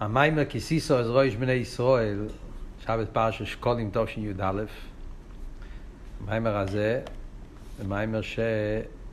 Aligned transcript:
המיימר 0.00 0.44
כסיסו 0.44 0.98
אז 0.98 1.10
רויש 1.10 1.36
בני 1.36 1.52
ישראל, 1.52 2.28
שבת 2.78 3.08
פרשת 3.12 3.46
שקולים 3.46 3.90
תשי"א, 3.92 4.62
המיימר 6.20 6.56
הזה 6.56 7.02
זה 7.78 7.88
מיימר 7.88 8.22
שיש 8.22 8.40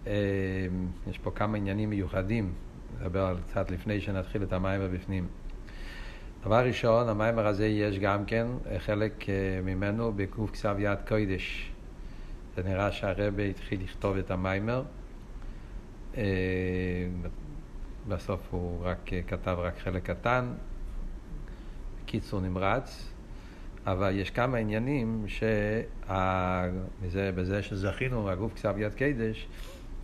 אה, 0.07 1.23
פה 1.23 1.31
כמה 1.31 1.57
עניינים 1.57 1.89
מיוחדים, 1.89 2.53
נדבר 3.01 3.25
על 3.25 3.37
קצת 3.47 3.71
לפני 3.71 4.01
שנתחיל 4.01 4.43
את 4.43 4.53
המיימר 4.53 4.87
בפנים. 4.93 5.27
דבר 6.45 6.65
ראשון, 6.65 7.09
המיימר 7.09 7.47
הזה 7.47 7.67
יש 7.67 7.99
גם 7.99 8.25
כן 8.25 8.47
חלק 8.77 9.29
אה, 9.29 9.35
ממנו 9.63 10.13
בקוף 10.15 10.51
כסב 10.51 10.75
יד 10.79 10.99
קוידש. 11.07 11.71
זה 12.55 12.63
נראה 12.63 12.91
שהרבה 12.91 13.43
התחיל 13.43 13.83
לכתוב 13.83 14.17
את 14.17 14.31
המיימר. 14.31 14.83
אה, 16.17 16.23
בסוף 18.07 18.39
הוא 18.51 18.79
רק 18.83 19.09
כתב 19.27 19.57
רק 19.59 19.79
חלק 19.79 20.04
קטן, 20.09 20.45
קיצור 22.07 22.41
נמרץ, 22.41 23.13
אבל 23.85 24.11
יש 24.15 24.29
כמה 24.29 24.57
עניינים 24.57 25.25
שבזה 27.11 27.63
שזכינו, 27.63 28.29
הגוף 28.29 28.53
כתב 28.55 28.75
יד 28.77 28.93
קדש, 28.93 29.48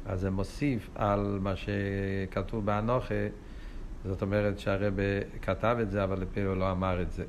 אז 0.05 0.20
זה 0.20 0.30
מוסיף 0.30 0.89
על 0.95 1.39
מה 1.41 1.53
שכתוב 1.55 2.66
באנוכה, 2.66 3.16
זאת 4.05 4.21
אומרת 4.21 4.59
שהרב 4.59 4.94
כתב 5.41 5.77
את 5.81 5.91
זה, 5.91 6.03
אבל 6.03 6.23
הוא 6.45 6.55
לא 6.55 6.71
אמר 6.71 7.02
את 7.02 7.11
זה. 7.11 7.23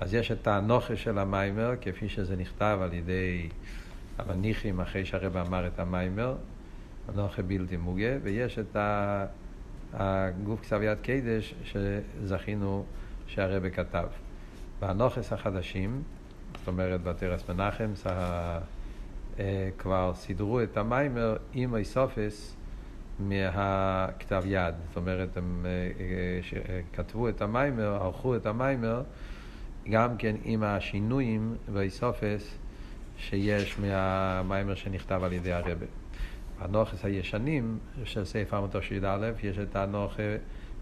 אז 0.00 0.14
יש 0.14 0.32
את 0.32 0.46
האנוכה 0.46 0.96
של 0.96 1.18
המיימר, 1.18 1.72
כפי 1.80 2.08
שזה 2.08 2.36
נכתב 2.36 2.78
על 2.82 2.92
ידי 2.92 3.48
המניחים 4.18 4.80
אחרי 4.80 5.04
שהרב 5.04 5.36
אמר 5.36 5.66
את 5.66 5.78
המיימר, 5.78 6.36
אנוכה 7.14 7.42
בלתי 7.42 7.76
מוגה, 7.76 8.16
ויש 8.22 8.58
את 8.58 8.76
הגוף 9.92 10.62
כתב 10.62 10.80
יד 10.82 10.98
קדש 11.02 11.54
שזכינו 11.64 12.84
שהרבא 13.26 13.68
כתב. 13.68 14.06
באנוכס 14.80 15.32
החדשים, 15.32 16.02
זאת 16.58 16.68
אומרת 16.68 17.02
בתרס 17.02 17.50
מנחם, 17.50 17.92
אה, 19.38 19.68
כבר 19.78 20.12
סידרו 20.14 20.62
את 20.62 20.76
המיימר 20.76 21.36
עם 21.52 21.76
איסופס 21.76 22.56
מהכתב 23.18 24.42
יד. 24.46 24.74
זאת 24.88 24.96
אומרת, 24.96 25.36
הם 25.36 25.66
אה, 25.66 25.70
אה, 26.68 26.80
כתבו 26.92 27.28
את 27.28 27.42
המיימר, 27.42 28.02
ערכו 28.02 28.36
את 28.36 28.46
המיימר, 28.46 29.02
גם 29.90 30.16
כן 30.16 30.36
עם 30.44 30.62
השינויים 30.62 31.56
באיסופס 31.72 32.58
שיש 33.16 33.78
מהמיימר 33.78 34.74
שנכתב 34.74 35.20
על 35.24 35.32
ידי 35.32 35.52
הרבה. 35.52 35.86
הנוכס 36.60 37.04
הישנים 37.04 37.78
של 38.04 38.24
סעיף 38.24 38.54
עמותו 38.54 38.82
של 38.82 38.94
י"א, 38.94 39.30
יש 39.42 39.58
את 39.58 39.76
הנוכה 39.76 40.36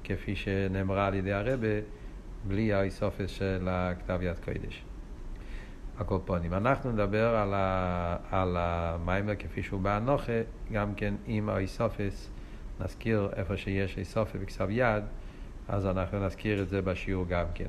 כפי 0.05 0.37
שנאמרה 0.37 1.07
על 1.07 1.15
ידי 1.15 1.33
הרבה 1.33 1.67
בלי 2.45 2.73
האיסופס 2.73 3.31
של 3.31 3.69
הכתב 3.71 4.19
יד 4.23 4.39
קודש. 4.45 4.85
הקופונים. 5.99 6.55
אנחנו 6.55 6.93
נדבר 6.93 7.37
על, 7.37 7.55
ה, 7.55 8.17
על 8.31 8.57
המיימר 8.59 9.35
כפי 9.35 9.63
שהוא 9.63 9.81
באנוכה, 9.81 10.41
גם 10.73 10.95
כן 10.95 11.15
עם 11.27 11.49
האיסופס, 11.49 12.31
נזכיר 12.81 13.29
איפה 13.37 13.57
שיש 13.57 13.99
איסופס 13.99 14.37
בכתב 14.41 14.69
יד, 14.71 15.05
אז 15.69 15.87
אנחנו 15.87 16.27
נזכיר 16.27 16.63
את 16.63 16.69
זה 16.69 16.83
בשיעור 16.83 17.27
גם 17.29 17.47
כן. 17.55 17.69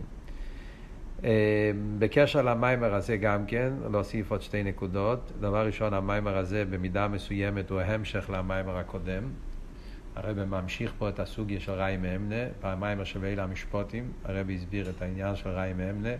אה, 1.23 1.71
בקשר 1.99 2.41
למיימר 2.41 2.93
הזה 2.93 3.17
גם 3.17 3.45
כן, 3.45 3.73
להוסיף 3.91 4.31
עוד 4.31 4.41
שתי 4.41 4.63
נקודות. 4.63 5.31
דבר 5.39 5.65
ראשון, 5.65 5.93
המיימר 5.93 6.37
הזה 6.37 6.65
במידה 6.65 7.07
מסוימת 7.07 7.69
הוא 7.69 7.81
המשך 7.81 8.29
למיימר 8.29 8.77
הקודם. 8.77 9.23
הרב 10.15 10.43
ממשיך 10.43 10.93
פה 10.97 11.09
את 11.09 11.19
הסוגיה 11.19 11.59
של 11.59 11.71
ראי 11.71 11.97
מאמנה, 11.97 12.45
פעמיים 12.61 13.05
של 13.05 13.25
אלה 13.25 13.43
המשפוטים, 13.43 14.11
הרב 14.25 14.49
הסביר 14.49 14.89
את 14.89 15.01
העניין 15.01 15.35
של 15.35 15.49
ראי 15.49 15.73
מאמנה, 15.73 16.13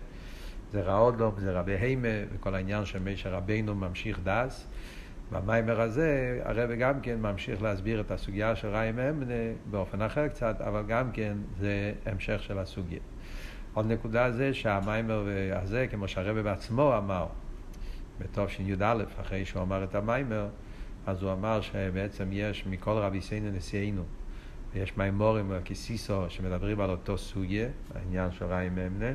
זה 0.72 0.82
ראודו, 0.82 1.32
זה 1.36 1.52
רבי 1.52 1.72
הימה, 1.72 2.08
וכל 2.34 2.54
העניין 2.54 2.84
של 2.84 2.98
מי 2.98 3.16
שרבינו 3.16 3.74
ממשיך 3.74 4.20
דס. 4.24 4.66
במיימר 5.32 5.80
הזה 5.80 6.40
הרב 6.44 6.70
גם 6.70 7.00
כן 7.00 7.20
ממשיך 7.20 7.62
להסביר 7.62 8.00
את 8.00 8.10
הסוגיה 8.10 8.56
של 8.56 8.68
ראי 8.68 8.92
מאמנה 8.92 9.34
באופן 9.70 10.02
אחר 10.02 10.28
קצת, 10.28 10.60
אבל 10.60 10.82
גם 10.88 11.12
כן 11.12 11.36
זה 11.60 11.92
המשך 12.06 12.42
של 12.42 12.58
הסוגיה. 12.58 12.98
עוד 13.74 13.92
נקודה 13.92 14.30
זה 14.30 14.54
שהמיימר 14.54 15.26
הזה, 15.52 15.86
כמו 15.90 16.08
שהרב 16.08 16.38
בעצמו 16.38 16.96
אמר, 16.96 17.26
בתש"א, 18.18 18.94
אחרי 19.20 19.44
שהוא 19.44 19.62
אמר 19.62 19.84
את 19.84 19.94
המיימר, 19.94 20.46
אז 21.06 21.22
הוא 21.22 21.32
אמר 21.32 21.60
שבעצם 21.60 22.28
יש 22.32 22.66
מכל 22.66 22.90
רבי 22.90 23.20
סיינו 23.20 23.50
נשיאנו, 23.50 24.02
ויש 24.74 24.96
מימורים 24.96 25.52
כסיסו 25.64 26.24
שמדברים 26.28 26.80
על 26.80 26.90
אותו 26.90 27.18
סוגיה, 27.18 27.68
העניין 27.94 28.32
של 28.32 28.44
ראי 28.44 28.68
ממנה. 28.68 29.12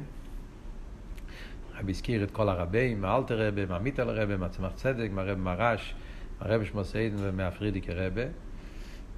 רבי 1.79 1.91
הזכיר 1.91 2.23
את 2.23 2.31
כל 2.31 2.49
הרבים, 2.49 3.01
מאלתר 3.01 3.47
רבה, 3.47 3.65
מהמיטל 3.65 4.09
רבה, 4.09 4.37
מהצמח 4.37 4.71
צדק, 4.75 5.09
מהרב 5.11 5.37
מרש, 5.37 5.95
מהרב 6.41 6.63
שמוסיידן 6.63 7.15
ומהפרידיק 7.19 7.89
רבה. 7.89 8.23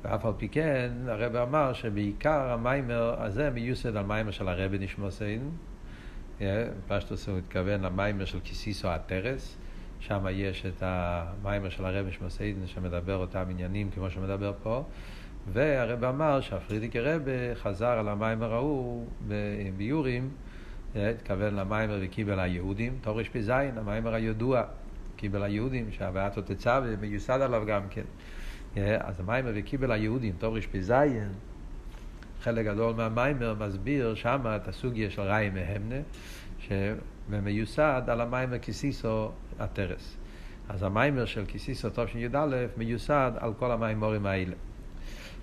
ואף 0.02 0.26
על 0.26 0.34
פי 0.38 0.50
כן, 0.50 0.92
הרב 1.08 1.36
אמר 1.36 1.74
שבעיקר 1.74 2.52
המיימר 2.52 3.22
הזה 3.22 3.50
מיוסד 3.50 3.96
על 3.96 4.06
מיימר 4.06 4.31
של 4.31 4.48
הרבי 4.48 4.78
נשמוסיידן. 4.80 5.50
פשטוס 6.88 7.30
הוא 7.30 7.38
התכוון 7.38 7.81
למיימר 7.81 8.26
של 8.26 8.40
כסיסו 8.40 8.88
הטרס. 8.88 9.58
שם 10.01 10.25
יש 10.31 10.66
את 10.66 10.84
המיימר 10.85 11.69
של 11.69 11.85
הרבי 11.85 12.12
שמסעידן 12.12 12.67
שמדבר 12.67 13.16
אותם 13.16 13.44
עניינים 13.50 13.89
כמו 13.91 14.09
שמדבר 14.09 14.53
פה 14.63 14.84
והרב 15.53 16.03
אמר 16.03 16.41
שהפרידיקי 16.41 17.00
רבי 17.00 17.56
חזר 17.56 17.88
על 17.88 18.07
המיימר 18.07 18.53
ההוא 18.53 19.06
ביורים 19.78 20.29
אה, 20.95 21.09
התכוון 21.09 21.56
למיימר 21.56 22.00
וקיבל 22.01 22.39
היהודים 22.39 22.97
תורש 23.01 23.29
פ"ז, 23.29 23.50
המיימר 23.50 24.13
הידוע 24.13 24.63
קיבל 25.16 25.44
היהודים 25.44 25.91
שהבאת 25.91 26.39
תצא 26.39 26.81
ומיוסד 26.83 27.41
עליו 27.41 27.63
גם 27.68 27.81
כן. 27.89 28.06
אה, 28.78 28.97
אז 29.00 29.19
המיימר 29.19 29.51
וקיבל 29.56 29.91
היהודים 29.91 30.33
תורש 30.38 30.66
פ"ז 30.66 30.94
חלק 32.41 32.66
גדול 32.66 32.94
מהמיימר 32.94 33.56
מסביר 33.59 34.16
שם 34.16 34.41
את 34.56 34.68
הסוגיה 34.68 35.09
של 35.09 35.22
ראי 35.22 35.50
מהמנה 35.50 36.01
ומיוסד 37.31 38.02
על 38.08 38.22
המיימר 38.22 38.59
כסיסו 38.59 39.31
הטרס. 39.59 40.18
אז 40.69 40.84
המיימר 40.84 41.25
של 41.25 41.46
כסיסו 41.47 41.90
תשי"א 41.90 42.66
מיוסד 42.78 43.31
על 43.38 43.53
כל 43.53 43.72
המיימורים 43.72 44.25
האלה. 44.25 44.56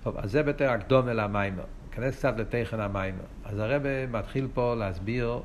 טוב, 0.03 0.17
אז 0.17 0.31
זה 0.31 0.43
בתר 0.43 0.71
הקדום 0.71 1.09
אל 1.09 1.21
המיימר. 1.21 1.65
ניכנס 1.91 2.17
קצת 2.17 2.35
לתכן 2.39 2.81
המיימר. 2.81 3.25
אז 3.45 3.59
הרב 3.59 3.83
מתחיל 4.11 4.49
פה 4.55 4.75
להסביר 4.75 5.41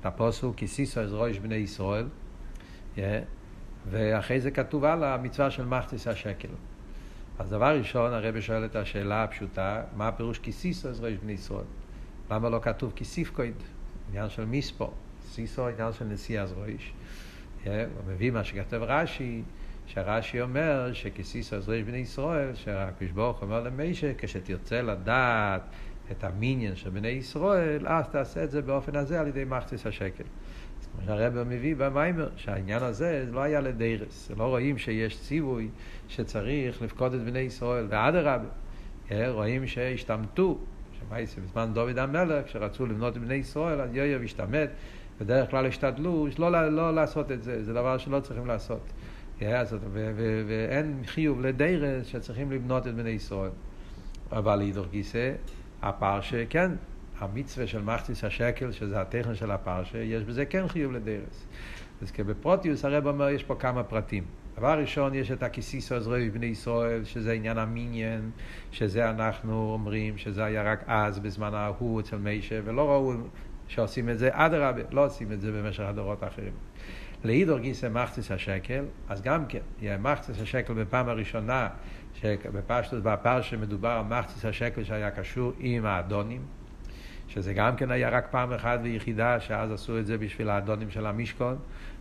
את 0.00 0.06
הפוסוק 0.06 0.56
כסיסו 0.56 1.00
אז 1.00 1.12
ראש 1.12 1.38
בני 1.38 1.54
ישראל, 1.54 2.06
yeah, 2.96 2.98
ואחרי 3.90 4.40
זה 4.40 4.50
כתוב 4.50 4.84
על 4.84 5.04
המצווה 5.04 5.50
של 5.50 5.64
מחטיס 5.64 6.08
השקל. 6.08 6.48
אז 7.38 7.50
דבר 7.50 7.78
ראשון, 7.78 8.12
הרב 8.12 8.40
שואל 8.40 8.64
את 8.64 8.76
השאלה 8.76 9.24
הפשוטה, 9.24 9.82
מה 9.96 10.08
הפירוש 10.08 10.38
כסיסו 10.38 10.88
אז 10.88 11.00
ראש 11.00 11.14
בני 11.14 11.32
ישראל? 11.32 11.64
למה 12.30 12.48
לא 12.48 12.58
כתוב 12.62 12.92
כסיפקויד? 12.96 13.54
עניין 14.08 14.28
של 14.28 14.44
מספור. 14.44 14.92
סיסו 15.28 15.68
עניין 15.68 15.92
של 15.92 16.04
נשיא 16.04 16.40
אז 16.40 16.52
ראש. 16.52 16.92
הוא 17.64 17.72
מביא 18.06 18.30
מה 18.30 18.44
שכתב 18.44 18.80
רש"י, 18.82 19.42
שרש"י 19.86 20.40
אומר 20.40 20.92
שכסיסו 20.92 21.56
אז 21.56 21.68
ראש 21.68 21.82
בני 21.82 21.96
ישראל, 21.96 22.54
שהקדוש 22.54 23.10
ברוך 23.10 23.42
אומר 23.42 23.62
למשה, 23.62 24.12
כשתרצה 24.18 24.82
לדעת 24.82 25.62
את 26.10 26.24
המיניאן 26.24 26.76
של 26.76 26.90
בני 26.90 27.08
ישראל, 27.08 27.88
אז 27.88 28.08
תעשה 28.08 28.44
את 28.44 28.50
זה 28.50 28.62
באופן 28.62 28.96
הזה 28.96 29.20
על 29.20 29.26
ידי 29.26 29.44
מחציס 29.44 29.86
השקל. 29.86 30.24
כמו 30.92 31.06
שהרבר 31.06 31.44
מביא 31.44 31.76
במיימר, 31.76 32.28
שהעניין 32.36 32.82
הזה 32.82 33.24
לא 33.30 33.40
היה 33.40 33.60
לדרס. 33.60 34.30
לא 34.36 34.44
רואים 34.44 34.78
שיש 34.78 35.20
ציווי 35.20 35.68
שצריך 36.08 36.82
לפקוד 36.82 37.14
את 37.14 37.24
בני 37.24 37.38
ישראל, 37.38 37.86
ואדרבה, 37.88 38.48
רואים 39.12 39.66
שהשתמטו, 39.66 40.58
שמייסי 40.98 41.40
בזמן 41.40 41.70
דוד 41.72 41.98
המלך, 41.98 42.46
כשרצו 42.46 42.86
לבנות 42.86 43.16
את 43.16 43.22
בני 43.22 43.34
ישראל, 43.34 43.80
אז 43.80 43.90
יויב 43.94 44.22
השתמט, 44.22 44.70
בדרך 45.20 45.50
כלל 45.50 45.66
השתדלו 45.66 46.26
לא, 46.38 46.68
לא 46.68 46.94
לעשות 46.94 47.32
את 47.32 47.42
זה, 47.42 47.64
זה 47.64 47.72
דבר 47.74 47.98
שלא 47.98 48.20
צריכים 48.20 48.46
לעשות. 48.46 48.80
ואין 50.46 51.02
חיוב 51.06 51.40
לדרס 51.40 52.06
שצריכים 52.06 52.52
לבנות 52.52 52.86
את 52.86 52.94
בני 52.94 53.10
ישראל. 53.10 53.50
אבל 54.32 54.56
להידור 54.56 54.86
גיסא, 54.90 55.32
הפרשה, 55.82 56.44
כן, 56.50 56.70
המצווה 57.18 57.66
של 57.66 57.82
מחציס 57.82 58.24
השקל, 58.24 58.72
שזה 58.72 59.00
הטכן 59.00 59.34
של 59.34 59.50
הפרשה, 59.50 59.98
יש 59.98 60.24
בזה 60.24 60.44
כן 60.44 60.68
חיוב 60.68 60.92
לדרס. 60.92 61.46
אז 62.02 62.10
כבפרוטיוס 62.10 62.84
הרב 62.84 63.06
אומר, 63.06 63.28
יש 63.28 63.44
פה 63.44 63.54
כמה 63.54 63.82
פרטים. 63.82 64.24
דבר 64.58 64.78
ראשון, 64.78 65.14
יש 65.14 65.30
את 65.30 65.42
הכיסיסו 65.42 65.94
עזרוי 65.94 66.30
בבני 66.30 66.46
ישראל, 66.46 67.04
שזה 67.04 67.32
עניין 67.32 67.58
המיניאן, 67.58 68.30
שזה 68.70 69.10
אנחנו 69.10 69.72
אומרים, 69.72 70.18
שזה 70.18 70.44
היה 70.44 70.72
רק 70.72 70.84
אז, 70.86 71.18
בזמן 71.18 71.54
ההוא 71.54 72.00
אצל 72.00 72.16
מיישה, 72.16 72.60
ולא 72.64 72.90
ראו 72.90 73.14
שעושים 73.68 74.10
את 74.10 74.18
זה, 74.18 74.28
אדרבה, 74.32 74.82
לא 74.90 75.04
עושים 75.06 75.32
את 75.32 75.40
זה 75.40 75.52
במשך 75.52 75.82
הדורות 75.82 76.22
האחרים. 76.22 76.52
לאידור 77.24 77.58
גיסא 77.58 77.88
מחציס 77.88 78.30
השקל, 78.30 78.84
אז 79.08 79.22
גם 79.22 79.46
כן, 79.46 79.58
יהיה 79.80 79.98
מחציס 79.98 80.40
השקל 80.40 80.72
בפעם 80.72 81.08
הראשונה, 81.08 81.68
שבפשטוס 82.14 83.00
בפרשה 83.02 83.56
מדובר 83.56 83.88
על 83.88 84.04
מחציס 84.04 84.44
השקל 84.44 84.84
שהיה 84.84 85.10
קשור 85.10 85.52
עם 85.58 85.86
האדונים, 85.86 86.42
שזה 87.28 87.54
גם 87.54 87.76
כן 87.76 87.90
היה 87.90 88.08
רק 88.08 88.26
פעם 88.30 88.52
אחת 88.52 88.80
ויחידה, 88.82 89.40
שאז 89.40 89.72
עשו 89.72 89.98
את 89.98 90.06
זה 90.06 90.18
בשביל 90.18 90.50
האדונים 90.50 90.90
של 90.90 91.06
המשכון. 91.06 91.56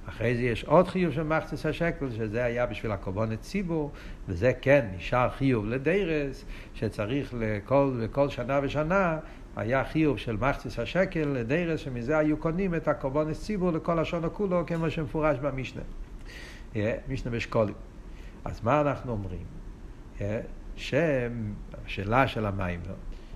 אחרי 0.09 0.35
זה 0.35 0.41
יש 0.41 0.63
עוד 0.63 0.87
חיוב 0.87 1.13
של 1.13 1.23
מחצס 1.23 1.65
השקל, 1.65 2.09
שזה 2.11 2.43
היה 2.43 2.65
בשביל 2.65 2.91
הקורבנות 2.91 3.39
ציבור, 3.39 3.91
וזה 4.27 4.51
כן 4.61 4.85
נשאר 4.97 5.29
חיוב 5.29 5.65
לדרס, 5.65 6.45
שצריך 6.73 7.33
לכל, 7.39 7.91
לכל 7.99 8.29
שנה 8.29 8.59
ושנה, 8.63 9.17
היה 9.57 9.83
חיוב 9.83 10.17
של 10.17 10.37
מחצס 10.37 10.79
השקל 10.79 11.27
לדרס, 11.27 11.79
שמזה 11.79 12.17
היו 12.17 12.37
קונים 12.37 12.75
את 12.75 12.87
הקורבנות 12.87 13.33
ציבור 13.33 13.71
לכל 13.71 13.99
השונו 13.99 14.33
כולו, 14.33 14.65
כמו 14.65 14.89
שמפורש 14.89 15.37
במשנה. 15.37 15.81
משנה 17.09 17.31
בשקולים. 17.31 17.75
אז 18.45 18.63
מה 18.63 18.81
אנחנו 18.81 19.11
אומרים? 19.11 19.45
שהשאלה 20.75 22.27
של 22.27 22.45
המים, 22.45 22.79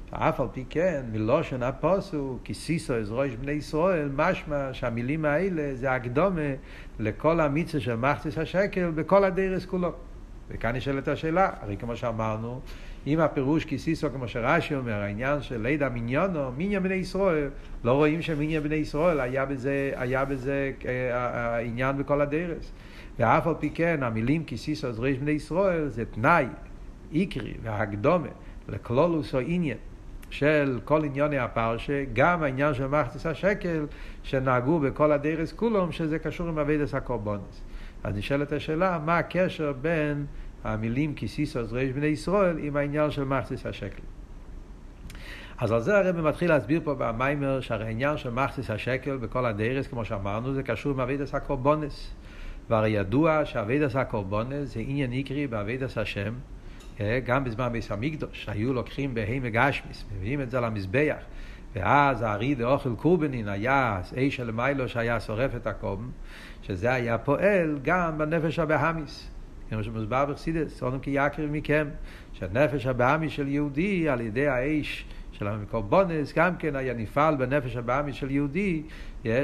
אף 0.10 0.40
על 0.40 0.48
פי 0.54 0.66
כן, 0.70 1.02
מלושן 1.12 1.64
הפוסו, 1.64 2.38
כי 2.44 2.54
סיסו 2.54 2.94
עזרוש 2.94 3.32
בני 3.32 3.52
ישראל, 3.52 4.10
משמע 4.16 4.74
שהמילים 4.74 5.26
האלה 5.26 5.76
זה 5.76 5.92
הקדומה 5.92 6.52
לכל 7.00 7.40
המיצה 7.40 7.80
של 7.80 7.96
מחצס 7.96 8.38
השקל 8.38 8.92
בכל 8.92 9.24
הדרס 9.24 9.66
כולו. 9.66 9.92
וכאן 10.50 10.76
נשאלת 10.76 11.08
השאלה, 11.08 11.50
הרי 11.62 11.78
כמו 11.78 11.96
שאמרנו, 11.96 12.62
אם 13.08 13.20
הפירוש 13.20 13.66
כיסיסו, 13.66 14.10
כמו 14.10 14.28
שרש"י 14.28 14.76
אומר, 14.76 14.94
העניין 14.94 15.42
של 15.42 15.62
לידע 15.62 15.90
מניונו, 15.90 16.52
מיניה 16.58 16.80
בני 16.80 16.94
ישראל, 16.94 17.50
לא 17.84 17.94
רואים 17.94 18.22
שמיניה 18.22 18.62
בני 18.62 18.76
ישראל 18.76 19.20
היה 19.20 19.46
בזה, 19.46 19.92
היה 19.96 20.26
בזה 20.26 20.72
אה, 20.86 21.18
העניין 21.18 21.98
בכל 21.98 22.22
הדרס. 22.22 22.72
ואף 23.20 23.48
על 23.48 23.54
פי 23.60 23.70
כן, 23.70 24.04
המילים 24.04 24.44
כיסיסו 24.44 24.88
עזרוש 24.88 25.18
בני 25.18 25.32
ישראל 25.32 25.88
זה 25.88 26.06
תנאי, 26.06 26.46
עיקרי 27.12 27.54
והקדומה 27.64 28.28
לכלולוס 28.70 29.36
או 29.36 29.40
עניין. 29.40 29.78
של 30.32 30.80
כל 30.86 31.04
עניוני 31.06 31.38
הפרשה, 31.38 32.04
גם 32.14 32.44
העניין 32.44 32.74
של 32.74 32.88
מחצס 32.88 33.26
השקל 33.26 33.86
שנהגו 34.24 34.80
בכל 34.80 35.12
הדרס 35.12 35.54
כולם, 35.54 35.92
שזה 35.92 36.20
קשור 36.20 36.48
עם 36.48 36.60
אבידס 36.60 36.94
הקורבונס. 36.94 37.62
אז 38.04 38.16
נשאלת 38.16 38.52
השאלה, 38.52 39.00
מה 39.06 39.18
הקשר 39.18 39.74
בין 39.82 40.26
המילים 40.64 41.14
כיסיסוס 41.14 41.72
ריש 41.72 41.92
בני 41.92 42.08
ישראל 42.08 42.58
עם 42.58 42.78
העניין 42.78 43.12
של 43.12 43.24
מחצס 43.24 43.66
השקל. 43.66 44.02
אז 45.58 45.72
על 45.72 45.82
זה 45.82 45.98
הרב 45.98 46.22
מתחיל 46.22 46.50
להסביר 46.50 46.82
פה 46.84 46.96
במיימר 46.98 47.62
שהרי 47.62 47.86
העניין 47.86 48.18
של 48.18 48.30
מחצס 48.30 48.70
השקל 48.70 49.18
בכל 49.18 49.46
הדרס, 49.46 49.88
כמו 49.88 50.06
שאמרנו, 50.06 50.54
זה 50.54 50.64
קשור 50.64 50.92
עם 50.92 51.00
אבידס 51.00 51.36
הקורבונס. 51.36 52.12
והרי 52.70 52.90
ידוע 52.90 53.46
שאבידס 53.46 53.96
הקורבונס 53.96 54.74
זה 54.74 54.80
עניין 54.80 55.12
עיקרי 55.12 55.48
באבידס 55.48 55.98
השם. 55.98 56.34
אה, 57.00 57.20
גם 57.26 57.44
בזמן 57.44 57.70
ביס 57.72 57.92
המקדוש, 57.92 58.50
היו 58.50 58.74
לוקחים 58.74 59.14
בהמה 59.14 59.50
גשמיס, 59.50 60.06
מביאים 60.18 60.42
את 60.42 60.52
זה 60.52 60.60
למזבח, 60.60 61.16
ואז 61.76 62.22
הארי 62.22 62.56
דאוכל 62.56 62.96
קורבנין 62.96 63.48
היה 63.48 64.02
אש 64.18 64.36
של 64.36 64.52
מיילו 64.52 64.90
שהיה 64.90 65.20
שורף 65.20 65.56
את 65.56 65.68
הקום, 65.68 66.12
שזה 66.62 66.94
היה 66.94 67.18
פועל 67.18 67.80
גם 67.84 68.18
בנפש 68.18 68.60
הבהמיס. 68.60 69.31
כמו 69.72 69.84
שמוסבר 69.84 70.26
בחסידס, 70.26 70.84
אודם 70.84 71.00
כי 71.00 71.10
יקר 71.14 71.46
מכם, 71.52 71.88
שהנפש 72.34 72.86
הבהמיס 72.86 73.32
של 73.32 73.48
יהודי 73.48 74.10
על 74.10 74.22
ידי 74.22 74.48
האש 74.48 75.06
של 75.32 75.48
המקורבונס 75.48 76.34
גם 76.36 76.56
כן 76.56 76.76
היה 76.76 76.94
נפעל 76.94 77.36
בנפש 77.36 77.76
הבאמי 77.76 78.14
של 78.14 78.32
יהודי, 78.32 78.84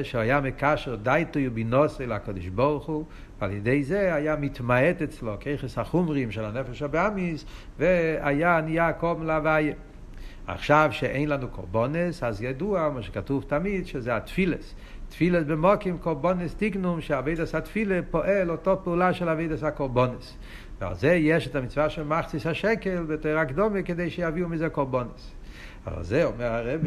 שהיה 0.04 0.42
מקשר 0.42 0.96
דייטו 0.96 1.40
יובינוסי 1.40 2.06
לקדוש 2.06 2.48
ברוך 2.48 2.86
הוא, 2.86 3.06
ועל 3.40 3.52
ידי 3.52 3.84
זה 3.84 4.16
היה 4.16 4.36
מתמעט 4.36 5.02
אצלו 5.02 5.34
ככס 5.40 5.78
החומרים 5.78 6.32
של 6.32 6.46
הנפש 6.46 6.82
הבאמיס, 6.82 7.46
והיה 7.80 8.62
נהיה 8.62 8.94
קום 8.94 9.24
להוויה. 9.24 9.74
עכשיו 10.48 10.90
שאין 10.92 11.30
לנו 11.30 11.48
קורבונס, 11.48 12.24
אז 12.24 12.42
ידוע 12.42 12.90
מה 12.90 13.02
שכתוב 13.02 13.46
תמיד, 13.48 13.88
שזה 13.88 14.16
התפילס. 14.16 14.76
תפילס 15.10 15.44
במוקים 15.48 15.98
קורבונס 15.98 16.56
תיקנום, 16.56 17.02
שאבידס 17.02 17.56
התפילה 17.56 18.00
פועל 18.12 18.52
אותו 18.52 18.80
פעולה 18.84 19.14
של 19.14 19.30
אבידס 19.30 19.64
הקורבונס. 19.64 20.38
ועל 20.82 20.96
זה 20.96 21.14
יש 21.14 21.48
את 21.48 21.56
המצווה 21.56 21.90
של 21.90 22.04
מחציס 22.04 22.46
השקל 22.48 23.04
בתורה 23.04 23.46
קדומה 23.46 23.82
כדי 23.82 24.10
שיביאו 24.10 24.50
מזה 24.50 24.70
קורבונס. 24.70 25.32
אבל 25.88 26.04
זה 26.04 26.26
אומר 26.26 26.46
הרב, 26.46 26.82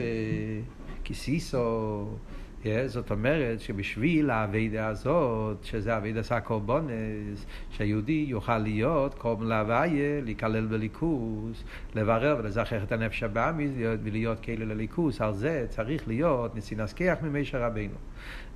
כיסיסו, 2.65 2.89
זאת 2.89 3.11
אומרת 3.11 3.61
שבשביל 3.61 4.31
האבידה 4.31 4.87
הזאת, 4.87 5.65
שזה 5.65 5.97
אבידה 5.97 6.23
סקורבונס, 6.23 7.47
שהיהודי 7.71 8.25
יוכל 8.29 8.59
להיות 8.59 9.15
קום 9.15 9.43
להוויה, 9.43 10.21
להיכלל 10.21 10.67
בליכוס, 10.67 11.65
לברר 11.95 12.37
ולזכח 12.39 12.83
את 12.83 12.93
הנפש 12.93 13.23
הבאמיס 13.23 13.71
ולהיות 13.77 14.41
כאילו 14.41 14.67
לליכוס, 14.67 15.21
על 15.21 15.35
זה 15.35 15.67
צריך 15.69 16.09
להיות 16.09 16.57
נסינס 16.57 16.93
ממישר 17.23 17.63
רבינו. 17.63 17.95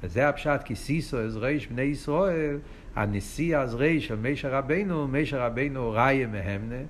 וזה 0.03 0.29
הפשט 0.29 0.63
כיסיסו 0.65 1.19
עזרי 1.19 1.59
בני 1.71 1.83
ישראל, 1.83 2.59
הנשיא 2.95 3.59
עזרי 3.59 4.01
של 4.01 4.17
מישר 4.17 4.55
רבינו, 4.55 5.09
מישר 5.09 5.41
רבינו 5.41 5.91
ראיה 5.91 6.27
מהמנה. 6.27 6.83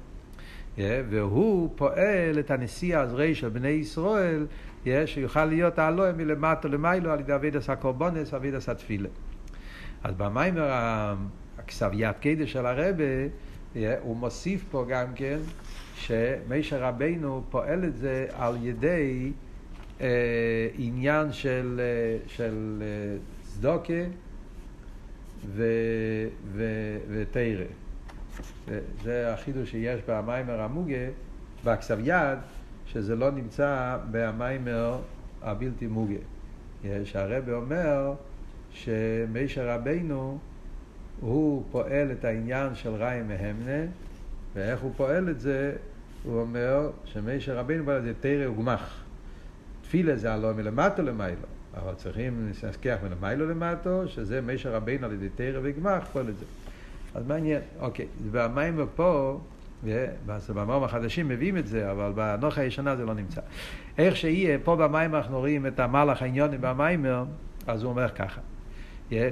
והוא 0.79 1.71
פועל 1.77 2.39
את 2.39 2.51
הנשיא 2.51 2.97
העזרי 2.97 3.35
של 3.35 3.49
בני 3.49 3.69
ישראל, 3.69 4.47
שיוכל 5.07 5.45
להיות 5.45 5.79
העלוה 5.79 6.13
מלמטה 6.13 6.69
למיילו 6.69 7.11
על 7.11 7.21
ידי 7.21 7.35
אבידס 7.35 7.71
הקורבונס, 7.71 8.35
אבידס 8.35 8.69
התפילה. 8.69 9.09
אז 10.05 10.15
במיימר 10.15 10.71
הכסביית 11.59 12.17
קדש 12.19 12.53
של 12.53 12.67
הרבה, 12.67 13.05
הוא 14.01 14.17
מוסיף 14.17 14.65
פה 14.71 14.85
גם 14.89 15.07
כן 15.15 15.39
שמישר 15.95 16.85
רבנו 16.85 17.45
פועל 17.51 17.85
את 17.85 17.97
זה 17.97 18.27
על 18.33 18.57
ידי 18.63 19.33
אה, 20.01 20.07
עניין 20.79 21.33
של, 21.33 21.81
אה, 21.81 22.19
של 22.27 22.83
אה, 22.83 23.17
צדוקה 23.43 23.93
ותרא. 27.09 27.65
זה 29.03 29.33
החידוש 29.33 29.71
שיש 29.71 30.01
במיימר 30.09 30.61
המוגה, 30.61 31.07
בכסב 31.65 31.99
שזה 32.87 33.17
לא 33.17 33.31
נמצא 33.31 33.99
במיימר 34.11 34.99
הבלתי 35.43 35.87
מוגה. 35.87 36.15
שהרבא 37.05 37.53
אומר 37.53 38.15
שמישר 38.71 39.69
רבינו 39.69 40.39
הוא 41.21 41.65
פועל 41.71 42.13
את 42.13 42.25
העניין 42.25 42.75
של 42.75 42.91
ראי 42.91 43.23
מהמנה, 43.23 43.87
ואיך 44.55 44.81
הוא 44.81 44.93
פועל 44.97 45.31
את 45.31 45.41
זה, 45.41 45.73
הוא 46.25 46.41
אומר 46.41 46.91
שמישר 47.05 47.57
רבינו 47.59 47.85
פועל 47.85 47.99
את 47.99 48.03
זה 48.03 48.13
תרא 48.21 48.49
וגמח. 48.49 49.05
תפילה 49.83 50.17
זה 50.17 50.33
הלא 50.33 50.55
מלמטו 50.55 51.03
למיילו, 51.03 51.47
אבל 51.77 51.95
צריכים 51.95 52.51
להזכיח 52.63 52.99
מלמיילו 53.03 53.49
למטו, 53.49 54.09
שזה 54.09 54.41
מישר 54.41 54.75
רבינו 54.75 55.07
על 55.07 55.13
ידי 55.13 55.29
תרא 55.37 55.61
וגמח 55.63 56.05
פועל 56.13 56.29
את 56.29 56.39
זה. 56.39 56.45
אז 57.15 57.27
מעניין, 57.27 57.61
אוקיי, 57.81 58.07
והמים 58.31 58.81
פה, 58.95 59.39
במאמרים 60.55 60.83
החדשים 60.83 61.29
מביאים 61.29 61.57
את 61.57 61.67
זה, 61.67 61.91
אבל 61.91 62.13
בנוח 62.15 62.59
הישנה 62.59 62.97
זה 62.97 63.05
לא 63.05 63.15
נמצא. 63.15 63.41
איך 63.99 64.17
שיהיה, 64.17 64.59
פה 64.59 64.77
במים 64.77 65.15
אנחנו 65.15 65.39
רואים 65.39 65.67
את 65.67 65.81
המהלך 65.81 66.23
העניוני 66.23 66.59
במיימר, 66.59 67.25
אז 67.67 67.83
הוא 67.83 67.91
אומר 67.91 68.09
ככה. 68.09 68.41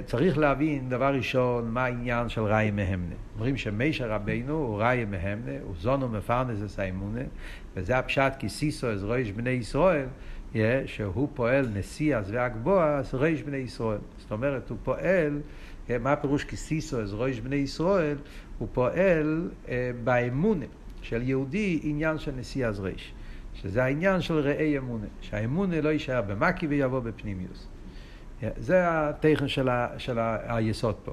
צריך 0.05 0.37
להבין, 0.37 0.89
דבר 0.89 1.13
ראשון, 1.15 1.71
מה 1.71 1.83
העניין 1.83 2.29
של 2.29 2.41
ראי 2.41 2.71
מהמנה. 2.71 3.15
אומרים 3.35 3.57
שמישר 3.57 4.11
רבינו 4.11 4.53
הוא 4.53 4.77
ראי 4.77 5.05
מהמנה, 5.05 5.51
הוא 5.63 5.75
זונו 5.79 6.09
מפרנס 6.09 6.57
את 6.61 6.69
וזה 7.75 7.97
הפשט 7.97 8.33
כי 8.39 8.49
סיסו 8.49 8.87
אז 8.87 9.03
רויש 9.03 9.31
בני 9.31 9.49
ישראל, 9.49 10.05
שהוא 10.85 11.27
פועל 11.33 11.67
נשיא 11.73 12.17
אז 12.17 12.31
והגבוה, 12.31 12.97
אז 12.97 13.13
רויש 13.15 13.43
בני 13.43 13.57
ישראל. 13.57 13.99
זאת 14.17 14.31
אומרת, 14.31 14.69
הוא 14.69 14.77
פועל 14.83 15.41
מה 15.89 16.11
הפירוש 16.11 16.43
כסיסו, 16.43 17.01
אז 17.01 17.13
רויש 17.13 17.39
בני 17.39 17.55
ישראל, 17.55 18.17
הוא 18.57 18.67
פועל 18.73 19.51
אה, 19.67 19.91
באמונה 20.03 20.65
של 21.01 21.21
יהודי 21.21 21.79
עניין 21.83 22.17
של 22.17 22.31
נשיא 22.31 22.67
אז 22.67 22.79
ריש. 22.79 23.13
שזה 23.53 23.83
העניין 23.83 24.21
של 24.21 24.33
ראי 24.33 24.77
אמונה, 24.77 25.05
שהאמונה 25.21 25.81
לא 25.81 25.89
יישאר 25.89 26.21
במקי 26.21 26.67
ויבוא 26.67 26.99
בפנימיוס. 26.99 27.67
אה, 28.43 28.49
זה 28.57 28.83
התכן 28.85 29.47
של, 29.47 29.69
ה, 29.69 29.87
של 29.97 30.19
ה, 30.19 30.55
היסוד 30.55 30.95
פה. 31.03 31.11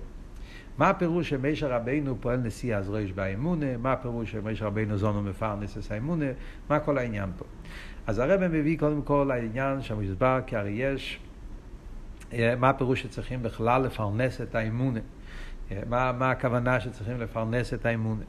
מה 0.78 0.88
הפירוש 0.88 1.28
שמישר 1.28 1.73
רבינו 1.73 2.16
פועל 2.20 2.37
נשיא 2.37 2.76
אז 2.76 2.90
ריש 2.90 3.12
באמונה, 3.12 3.76
מה 3.76 3.92
הפירוש 3.92 4.30
שמישר 4.30 4.66
רבינו 4.66 4.97
זונו 4.97 5.23
מפרנס 5.23 5.78
את 5.78 5.92
האמונה, 5.92 6.26
מה 6.70 6.80
כל 6.80 6.99
העניין 6.99 7.30
פה. 7.38 7.44
אז 8.06 8.18
הרב 8.18 8.47
מביא 8.47 8.78
קודם 8.78 9.02
כל 9.02 9.30
העניין 9.30 9.82
שמוסבר 9.82 10.40
כי 10.47 10.56
הרי 10.56 10.70
יש 10.70 11.20
אה, 12.32 12.54
מה 12.56 12.68
הפירוש 12.68 13.02
שצריכים 13.02 13.42
בכלל 13.42 13.82
לפרנס 13.82 14.40
את 14.40 14.54
האמונה? 14.54 15.00
מה, 15.88 16.12
מה 16.12 16.30
הכוונה 16.30 16.80
שצריכים 16.80 17.20
לפרנס 17.20 17.74
את 17.74 17.86
האמונה? 17.86 18.24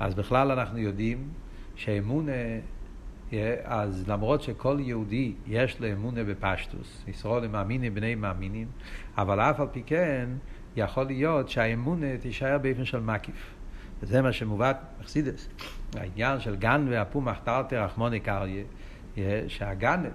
אז 0.00 0.14
בכלל 0.14 0.50
אנחנו 0.52 0.78
יודעים 0.78 1.28
שאמונה, 1.74 2.32
אז 3.64 4.08
למרות 4.08 4.42
שכל 4.42 4.76
יהודי 4.80 5.32
יש 5.46 5.80
לו 5.80 5.92
אמונה 5.92 6.24
בפשטוס, 6.24 7.04
ישראל 7.08 7.44
הם 7.44 7.52
מאמינים 7.52 7.94
בני 7.94 8.14
מאמינים, 8.14 8.66
אבל 9.18 9.40
אף 9.40 9.60
על 9.60 9.66
פי 9.72 9.82
כן 9.86 10.28
יכול 10.76 11.04
להיות 11.04 11.48
שהאמונה 11.48 12.18
תישאר 12.20 12.58
באופן 12.58 12.84
של 12.84 13.00
מקיף. 13.00 13.54
וזה 14.02 14.22
מה 14.22 14.32
שמובא 14.32 14.72
בחסידס. 15.00 15.48
העניין 15.96 16.40
של 16.40 16.56
גן 16.56 16.86
ואפו 16.88 17.20
מחתרתי 17.20 17.76
רחמוני 17.76 18.20
קריה, 18.20 18.64
שהגנב 19.48 20.12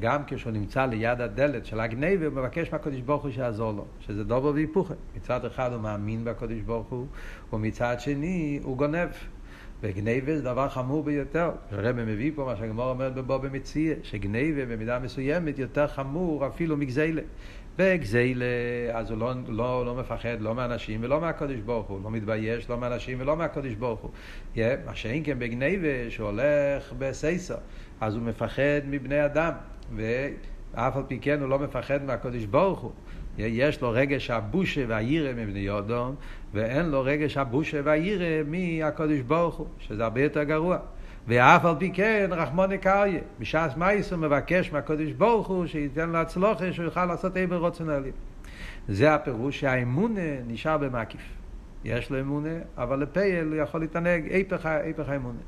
גם 0.00 0.22
כשהוא 0.26 0.52
נמצא 0.52 0.86
ליד 0.86 1.20
הדלת 1.20 1.66
של 1.66 1.80
הגניבה, 1.80 2.26
הוא 2.26 2.34
מבקש 2.34 2.72
מהקדוש 2.72 3.00
ברוך 3.00 3.22
הוא 3.22 3.30
שיעזור 3.30 3.72
לו, 3.72 3.84
שזה 4.00 4.24
דובר 4.24 4.52
והיפוכה. 4.54 4.94
מצד 5.16 5.44
אחד 5.44 5.72
הוא 5.72 5.80
מאמין 5.80 6.24
בקדוש 6.24 6.60
ברוך 6.60 6.88
הוא, 6.88 7.06
ומצד 7.52 7.96
שני 7.98 8.60
הוא 8.62 8.76
גונב. 8.76 9.08
וגניבה 9.82 10.36
זה 10.36 10.42
דבר 10.42 10.68
חמור 10.68 11.02
ביותר. 11.02 11.50
הרב 11.70 11.96
מביא 11.96 12.32
פה 12.34 12.44
מה 12.44 12.56
שהגמור 12.56 12.90
אומרת 12.90 13.14
בבוא 13.14 13.36
במציע, 13.36 13.94
שגניבה 14.02 14.66
במידה 14.66 14.98
מסוימת 14.98 15.58
יותר 15.58 15.86
חמור 15.86 16.46
אפילו 16.46 16.76
מגזילה. 16.76 17.22
בגזילה, 17.76 18.44
אז 18.92 19.10
הוא 19.10 19.18
לא, 19.18 19.32
לא, 19.48 19.86
לא 19.86 19.94
מפחד 19.94 20.40
לא 20.40 20.54
מאנשים 20.54 21.00
ולא 21.02 21.20
מהקדוש 21.20 21.60
ברוך 21.60 21.86
הוא, 21.86 22.00
לא 22.04 22.10
מתבייש 22.10 22.70
לא 22.70 22.78
מאנשים 22.78 23.20
ולא 23.20 23.36
מהקדוש 23.36 23.74
ברוך 23.74 24.00
הוא. 24.00 24.10
Yeah, 24.54 24.58
מה 24.86 24.94
שאין 24.94 25.24
כן 25.24 25.38
בגניבה, 25.38 26.10
שהוא 26.10 26.28
הולך 26.28 26.92
בסייסר, 26.98 27.56
אז 28.00 28.14
הוא 28.14 28.22
מפחד 28.22 28.80
מבני 28.90 29.24
אדם, 29.24 29.52
ואף 29.96 30.96
על 30.96 31.02
פי 31.08 31.18
כן 31.18 31.40
הוא 31.40 31.48
לא 31.48 31.58
מפחד 31.58 32.04
מהקדוש 32.04 32.44
ברוך 32.44 32.80
הוא. 32.80 32.92
יש 33.38 33.80
לו 33.80 33.90
רגש 33.90 34.30
הבושה 34.30 34.84
והירא 34.88 35.32
מבני 35.32 35.58
יודום, 35.58 36.14
ואין 36.52 36.86
לו 36.86 37.02
רגש 37.02 37.36
הבושה 37.36 37.80
והירא 37.84 38.42
מהקדוש 38.46 39.20
ברוך 39.20 39.54
הוא, 39.54 39.66
שזה 39.78 40.04
הרבה 40.04 40.22
יותר 40.22 40.42
גרוע. 40.42 40.78
ואף 41.28 41.64
על 41.64 41.74
פי 41.78 41.90
כן, 41.90 42.30
רחמוני 42.30 42.78
קריה, 42.78 43.20
בשעת 43.38 43.76
מייס 43.76 44.12
הוא 44.12 44.20
מבקש 44.20 44.72
מהקדוש 44.72 45.12
ברוך 45.12 45.46
הוא 45.46 45.66
שייתן 45.66 46.10
לו 46.10 46.18
הצלוחה 46.18 46.72
שהוא 46.72 46.84
יוכל 46.84 47.04
לעשות 47.04 47.36
איבר 47.36 47.56
רוצנלי. 47.56 48.10
זה 48.88 49.14
הפירוש 49.14 49.60
שהאמונה 49.60 50.20
נשאר 50.46 50.78
במקיף. 50.78 51.20
יש 51.84 52.10
לו 52.10 52.20
אמונה, 52.20 52.58
אבל 52.78 52.98
לפייל 52.98 53.46
הוא 53.46 53.56
יכול 53.56 53.80
להתענג 53.80 54.26
איפך, 54.30 54.66
האמונה. 55.08 55.38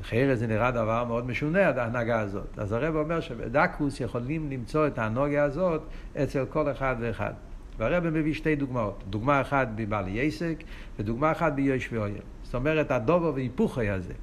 אחרת 0.00 0.38
זה 0.38 0.46
נראה 0.46 0.70
דבר 0.70 1.04
מאוד 1.04 1.26
משונה, 1.26 1.68
ההנהגה 1.68 2.20
הזאת. 2.20 2.58
אז 2.58 2.72
הרב 2.72 2.96
אומר 2.96 3.20
שבדקוס 3.20 4.00
יכולים 4.00 4.50
למצוא 4.50 4.86
את 4.86 4.98
ההנהגה 4.98 5.44
הזאת 5.44 5.82
אצל 6.22 6.44
כל 6.46 6.70
אחד 6.70 6.96
ואחד. 7.00 7.32
והרב 7.78 8.10
מביא 8.10 8.34
שתי 8.34 8.56
דוגמאות. 8.56 9.04
דוגמה 9.10 9.40
אחת 9.40 9.68
בבעלי 9.74 10.10
יסק, 10.10 10.56
ודוגמה 10.98 11.32
אחת 11.32 11.52
ביוש 11.52 11.92
ואויל. 11.92 12.22
זאת 12.42 12.54
אומרת, 12.54 12.90
הדובו 12.90 13.34
והיפוכי 13.34 13.90
הזה. 13.90 14.14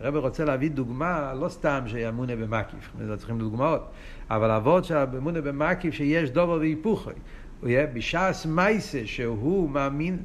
הרב 0.00 0.16
רוצה 0.16 0.44
להביא 0.44 0.70
דוגמה, 0.70 1.34
לא 1.40 1.48
סתם 1.48 1.82
שאמונה 1.86 2.36
במקיף, 2.36 2.92
צריכים 3.16 3.38
דוגמאות, 3.38 3.90
אבל 4.30 4.50
אבות 4.50 4.84
שאמונה 4.84 5.40
במקיף 5.40 5.94
שיש 5.94 6.30
דובו 6.30 6.56
והיפוכי. 6.60 7.10
הוא 7.60 7.68
יהיה 7.68 7.86
בשעס 7.86 8.46
מייסה 8.46 9.00
שהוא 9.04 9.70
מאמין 9.70 10.18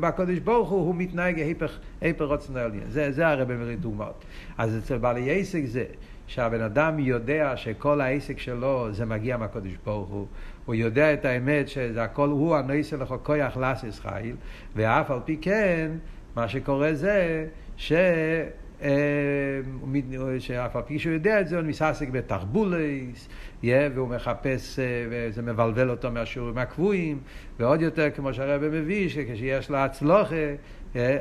בקודש 0.00 0.38
ברוך 0.38 0.70
הוא, 0.70 0.86
הוא 0.86 0.94
מתנהג 0.94 1.38
היפך, 1.38 1.78
היפך 2.00 2.24
רוצן 2.24 2.56
העליין. 2.56 2.82
זה, 2.88 3.12
זה 3.12 3.28
הרב 3.28 3.52
מביא 3.52 3.76
דוגמאות. 3.76 4.24
אז 4.58 4.78
אצל 4.78 4.98
בעלי 4.98 5.40
עסק 5.40 5.64
זה 5.64 5.84
שהבן 6.26 6.60
אדם 6.60 6.98
יודע 6.98 7.56
שכל 7.56 8.00
העסק 8.00 8.38
שלו 8.38 8.88
זה 8.92 9.04
מגיע 9.04 9.36
מהקודש 9.36 9.72
ברוך 9.84 10.08
הוא. 10.08 10.26
הוא 10.66 10.74
יודע 10.74 11.12
את 11.12 11.24
האמת 11.24 11.68
שזה 11.68 12.02
הכל 12.02 12.28
הוא 12.28 12.56
הנויסה 12.56 12.96
לך 12.96 13.14
כויח 13.22 13.56
לסיס 13.56 14.00
חיל, 14.00 14.36
ואף 14.76 15.10
על 15.10 15.18
פי 15.24 15.36
כן, 15.40 15.90
מה 16.36 16.48
שקורה 16.48 16.94
זה 16.94 17.46
ש... 17.76 17.92
שאף 20.38 20.76
על 20.76 20.82
פי 20.82 20.98
שהוא 20.98 21.12
יודע 21.12 21.40
את 21.40 21.48
זה, 21.48 21.56
הוא 21.58 21.64
מתעסק 21.66 22.08
בתחבולס, 22.08 23.28
והוא 23.64 24.08
מחפש, 24.08 24.78
וזה 25.10 25.42
מבלבל 25.42 25.90
אותו 25.90 26.10
מהשיעורים 26.10 26.58
הקבועים, 26.58 27.18
ועוד 27.58 27.82
יותר, 27.82 28.10
כמו 28.10 28.34
שהרבא 28.34 28.68
מביא, 28.68 29.08
שכשיש 29.08 29.70
לו 29.70 29.76
הצלוחה, 29.76 30.54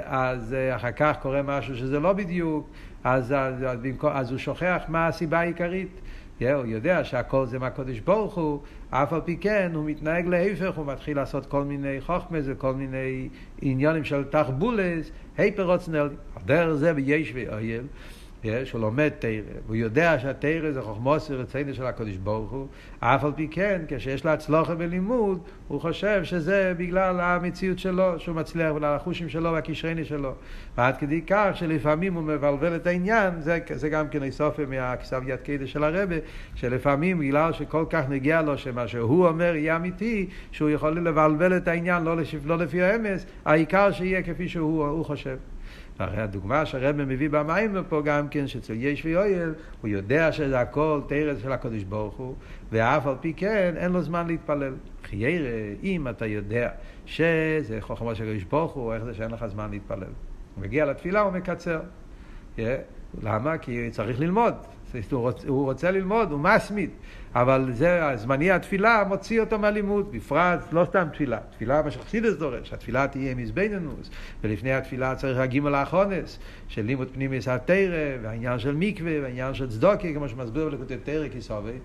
אז 0.04 0.56
אחר 0.76 0.92
כך 0.92 1.16
קורה 1.22 1.42
משהו 1.42 1.76
שזה 1.76 2.00
לא 2.00 2.14
בדיוק, 2.14 2.70
אז, 3.04 3.34
אז, 3.38 3.66
אז 4.12 4.32
הוא 4.32 4.38
שוכח 4.38 4.82
מה 4.88 5.08
הסיבה 5.08 5.40
העיקרית. 5.40 6.02
הוא 6.42 6.66
יודע 6.66 7.04
שהכל 7.04 7.46
זה 7.46 7.60
מהקודש 7.60 8.00
ברוך 8.00 8.38
הוא, 8.38 8.60
אף 8.90 9.14
על 9.14 9.22
פי 9.26 9.38
כן 9.38 9.72
הוא 9.74 9.86
מתנהג 9.86 10.28
להפך, 10.28 10.78
הוא 10.78 10.86
מתחיל 10.86 11.18
לעשות 11.18 11.46
כל 11.46 11.64
מיני 11.64 12.02
חוכמס 12.02 12.46
וכל 12.48 12.74
מיני 12.74 13.30
עניונים 13.62 14.04
של 14.04 14.24
תחבולס, 14.24 15.12
היפר 15.38 15.72
רוצנל, 15.72 16.10
דרך 16.46 16.74
זה 16.74 16.94
ביש 16.94 17.32
ואויל. 17.36 17.84
שהוא 18.64 18.82
לומד 18.82 19.10
תרא, 19.20 19.32
והוא 19.66 19.76
יודע 19.76 20.20
שהתרא 20.20 20.72
זה 20.72 20.82
חוכמוס 20.82 21.32
ורצינו 21.32 21.74
של 21.74 21.86
הקדוש 21.86 22.18
ברוך 22.18 22.52
הוא, 22.52 22.68
אף 23.00 23.24
על 23.24 23.32
פי 23.36 23.48
כן, 23.52 23.82
כשיש 23.88 24.26
לה 24.26 24.34
הצלוחה 24.34 24.76
בלימוד, 24.76 25.40
הוא 25.68 25.82
חושב 25.82 26.24
שזה 26.24 26.74
בגלל 26.78 27.20
המציאות 27.20 27.80
שלו, 27.80 28.20
שהוא 28.20 28.36
מצליח, 28.36 28.72
בגלל 28.72 28.96
החושים 28.96 29.30
שלו 29.30 29.52
והקשרני 29.52 30.06
שלו. 30.06 30.34
ועד 30.78 30.98
כדי 30.98 31.22
כך 31.28 31.52
שלפעמים 31.54 32.14
הוא 32.14 32.24
מבלבל 32.24 32.76
את 32.76 32.88
העניין, 32.88 33.42
זה, 33.42 33.60
זה 33.74 33.90
גם 33.90 34.08
כן 34.08 34.24
איסופי 34.24 34.66
מהכסף 34.66 35.20
יד 35.28 35.40
קדש 35.40 35.72
של 35.72 35.84
הרבה, 35.84 36.16
שלפעמים 36.56 37.20
בגלל 37.20 37.54
שכל 37.54 37.86
כך 37.90 38.04
נגיע 38.10 38.42
לו 38.42 38.58
שמה 38.58 38.88
שהוא 38.88 39.28
אומר 39.28 39.56
יהיה 39.56 39.76
אמיתי, 39.76 40.28
שהוא 40.52 40.70
יכול 40.70 41.00
לבלבל 41.00 41.58
את 41.58 41.68
העניין 41.68 42.04
לא, 42.04 42.18
לשפ, 42.18 42.46
לא 42.46 42.58
לפי 42.58 42.82
האמס, 42.82 43.26
העיקר 43.46 43.92
שיהיה 43.92 44.22
כפי 44.22 44.50
שהוא 44.50 45.06
חושב. 45.06 45.38
הרי 46.00 46.22
הדוגמה 46.22 46.66
שהרבא 46.66 47.06
מביא 47.06 47.30
במים 47.30 47.76
פה 47.90 48.02
גם 48.06 48.28
כן, 48.28 48.48
שאצל 48.48 48.74
יש 48.78 49.06
ויואל, 49.06 49.54
הוא 49.82 49.90
יודע 49.90 50.32
שזה 50.32 50.60
הכל 50.60 51.02
תרס 51.08 51.42
של 51.42 51.52
הקדוש 51.52 51.84
ברוך 51.84 52.16
הוא, 52.16 52.36
ואף 52.72 53.08
על 53.08 53.16
פי 53.22 53.34
כן 53.34 53.74
אין 53.78 53.92
לו 53.92 54.02
זמן 54.02 54.28
להתפלל. 54.28 54.74
חיירה, 55.04 55.50
אם 55.84 56.08
אתה 56.08 56.26
יודע 56.26 56.70
שזה 57.06 57.78
חוכמה 57.80 58.16
של 58.16 58.24
הקדוש 58.24 58.44
ברוך 58.44 58.72
הוא, 58.72 58.94
איך 58.94 59.04
זה 59.04 59.14
שאין 59.14 59.32
לך 59.32 59.46
זמן 59.48 59.72
להתפלל? 59.72 60.04
הוא 60.56 60.64
מגיע 60.64 60.86
לתפילה, 60.86 61.22
הוא 61.22 61.34
מקצר. 61.34 61.80
Yeah. 62.58 62.62
למה? 63.24 63.58
כי 63.58 63.90
צריך 63.92 64.20
ללמוד. 64.20 64.54
הוא 65.48 65.66
רוצה 65.66 65.92
ללמוד, 65.92 66.32
הוא 66.32 66.40
מסמיד. 66.40 66.90
אבל 67.36 67.70
זה, 67.72 68.02
זמני 68.16 68.52
התפילה 68.52 69.04
מוציא 69.08 69.40
אותו 69.40 69.60
מהלימוד, 69.60 70.12
בפרט 70.12 70.60
לא 70.72 70.86
סתם 70.86 71.08
תפילה, 71.14 71.38
תפילה 71.52 71.82
מה 71.82 71.92
שחסידס 71.92 72.34
דורש, 72.34 72.74
התפילה 72.74 73.08
תהיה 73.08 73.36
מזבנינוס, 73.36 74.10
ולפני 74.44 74.74
התפילה 74.74 75.16
צריך 75.16 75.38
להגיע 75.38 75.62
מלאכונס, 75.62 76.40
של 76.68 76.82
לימוד 76.82 77.08
פנימיס 77.14 77.48
התרא, 77.48 78.18
והעניין 78.22 78.60
של 78.60 78.76
מקווה, 78.76 79.22
והעניין 79.22 79.54
של 79.54 79.70
צדוקי, 79.70 80.14
כמו 80.14 80.30
שמסביר 80.30 80.70
בלקוטי 80.70 80.98
תרא 81.04 81.28
כסובי, 81.28 81.78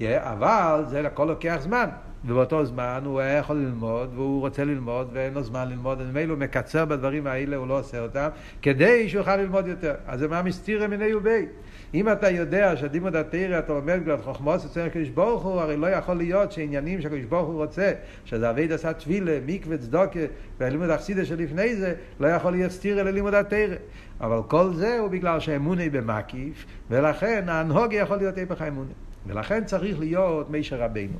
אבל 0.00 0.82
זה 0.86 1.06
הכל 1.06 1.24
לוקח 1.24 1.56
זמן, 1.60 1.86
ובאותו 2.24 2.64
זמן 2.64 3.02
הוא 3.04 3.20
היה 3.20 3.38
יכול 3.38 3.56
ללמוד, 3.56 4.10
והוא 4.14 4.40
רוצה 4.40 4.64
ללמוד, 4.64 5.08
ואין 5.12 5.34
לו 5.34 5.42
זמן 5.42 5.68
ללמוד, 5.68 5.98
ומילא 6.00 6.32
הוא 6.32 6.38
מקצר 6.38 6.84
בדברים 6.84 7.26
האלה, 7.26 7.56
הוא 7.56 7.68
לא 7.68 7.78
עושה 7.78 8.00
אותם, 8.00 8.28
כדי 8.62 9.08
שהוא 9.08 9.20
יוכל 9.20 9.36
ללמוד 9.36 9.66
יותר. 9.66 9.94
אז 10.06 10.20
זה 10.20 10.28
מה 10.28 10.42
מסתירה 10.42 10.86
מיני 10.86 11.14
ובי. 11.14 11.46
אם 11.94 12.12
אתה 12.12 12.30
יודע 12.30 12.76
שדימוד 12.76 13.16
התרא 13.16 13.58
אתה 13.58 13.72
לומד 13.72 14.00
כבר 14.04 14.22
חוכמוס 14.22 14.64
אצל 14.64 14.80
הקדוש 14.80 15.08
ברוך 15.08 15.42
הוא, 15.42 15.60
הרי 15.60 15.76
לא 15.76 15.86
יכול 15.86 16.16
להיות 16.16 16.52
שעניינים 16.52 17.00
שהקדוש 17.00 17.24
ברוך 17.24 17.48
הוא 17.48 17.56
רוצה, 17.56 17.92
שזה 18.24 18.50
אבי 18.50 18.72
עשה 18.74 18.92
תפילה, 18.92 19.38
מקווה, 19.46 19.78
צדוקה, 19.78 20.20
והלימוד 20.58 20.90
אכסידה 20.90 21.24
שלפני 21.24 21.76
זה, 21.76 21.94
לא 22.20 22.26
יכול 22.26 22.52
להיות 22.52 22.72
סתירה 22.72 23.02
ללימוד 23.02 23.34
התרא. 23.34 23.76
אבל 24.20 24.38
כל 24.48 24.74
זה 24.74 24.98
הוא 24.98 25.08
בגלל 25.08 25.40
שהאמונה 25.40 25.82
היא 25.82 25.90
במקיף, 25.90 26.66
ולכן 26.90 27.44
ההנהוגה 27.48 27.96
יכול 27.96 28.16
להיות 28.16 28.36
היפך 28.36 28.62
האמונה. 28.62 28.92
ולכן 29.26 29.64
צריך 29.64 29.98
להיות 29.98 30.50
מישר 30.50 30.82
רבינו. 30.82 31.16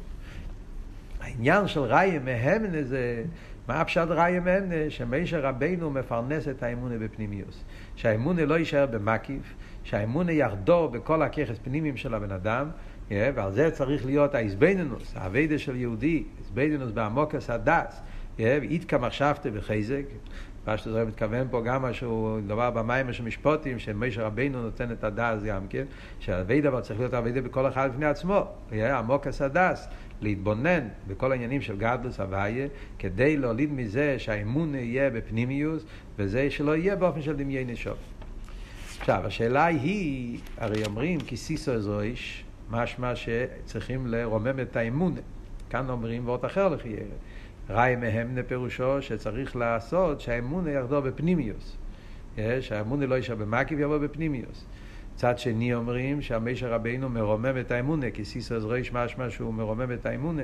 העניין 1.20 1.68
של 1.68 1.80
ראיה 1.80 2.20
מהמנה 2.20 2.82
זה, 2.82 3.22
מה 3.69 3.81
הפשט 3.81 4.09
ראיה 4.09 4.40
מהמנה? 4.40 4.90
שמישר 4.90 5.40
רבינו 5.40 5.90
מפרנס 5.90 6.49
את 6.49 6.62
האמונה 6.62 6.99
בפנימיוס. 6.99 7.64
שהאמונה 7.97 8.45
לא 8.45 8.54
יישאר 8.54 8.87
במקיף, 8.87 9.54
שהאמונה 9.85 10.33
יחדור 10.33 10.88
בכל 10.88 11.23
הככס 11.23 11.59
פנימיים 11.62 11.97
של 11.97 12.14
הבן 12.14 12.33
אדם, 12.33 12.69
ועל 13.11 13.52
זה 13.52 13.71
צריך 13.71 14.07
להיות 14.07 14.35
האיזבנינוס, 14.35 15.12
האביידה 15.16 15.59
של 15.59 15.76
יהודי, 15.76 16.25
איזבנינוס 16.38 16.90
בעמוקס 16.92 17.50
הדס, 17.50 18.02
איתקא 18.38 18.97
מחשבתא 18.97 19.50
בחזק, 19.50 20.02
מה 20.66 20.78
שזה 20.78 21.04
מתכוון 21.04 21.47
פה 21.50 21.62
גם 21.64 21.83
משהו, 21.83 22.38
דבר 22.47 22.71
במים 22.71 23.12
של 23.12 23.25
משפוטים, 23.25 23.78
שמשה 23.78 24.26
רבינו 24.26 24.62
נותן 24.62 24.92
את 24.92 25.04
הדס 25.04 25.42
גם 25.42 25.66
כן, 25.69 25.85
שהאביידה 26.19 26.81
צריך 26.81 27.00
להיות 27.00 27.14
האביידה 27.14 27.40
בכל 27.40 27.69
אחד 27.69 27.90
בפני 27.92 28.07
עצמו, 28.07 28.47
עמוקס 28.73 29.42
הדס, 29.42 29.88
להתבונן 30.22 30.88
בכל 31.08 31.32
העניינים 31.32 31.62
של 31.62 31.76
גדלוס 31.76 32.20
הוויה, 32.20 32.66
כדי 32.98 33.36
להוליד 33.36 33.72
מזה 33.72 34.18
שהאמון 34.18 34.74
יהיה 34.74 35.10
בפנימיוס, 35.10 35.84
וזה 36.18 36.50
שלא 36.50 36.76
יהיה 36.76 36.96
באופן 36.96 37.22
של 37.22 37.36
דמיין 37.36 37.70
נשוב. 37.70 37.96
עכשיו, 39.00 39.22
השאלה 39.26 39.64
היא, 39.64 40.38
הרי 40.56 40.84
אומרים 40.84 41.20
כי 41.20 41.36
סיסו 41.36 41.80
זויש, 41.80 42.44
משמע 42.70 43.12
שצריכים 43.16 44.06
לרומם 44.06 44.60
את 44.60 44.76
האמון. 44.76 45.14
כאן 45.70 45.90
אומרים 45.90 46.28
ואות 46.28 46.44
אחר 46.44 46.68
לחייר. 46.68 47.06
ראי 47.70 47.96
מהם 47.96 48.38
פירושו 48.48 49.02
שצריך 49.02 49.56
לעשות 49.56 50.20
שהאמון 50.20 50.68
יחדור 50.68 51.00
בפנימיוס. 51.00 51.76
שהאמון 52.60 53.02
לא 53.02 53.14
יישאר 53.14 53.34
במקיף, 53.34 53.78
יבוא 53.78 53.98
בפנימיוס. 53.98 54.64
צד 55.22 55.38
שני 55.38 55.74
אומרים 55.74 56.22
שהמישר 56.22 56.72
רבינו 56.72 57.08
מרומם 57.08 57.58
את 57.60 57.70
האמונה, 57.70 58.10
כי 58.10 58.24
סיסו 58.24 58.60
זויש 58.60 58.92
משמע 58.92 59.30
שהוא 59.30 59.54
מרומם 59.54 59.92
את 59.92 60.06
האמונה. 60.06 60.42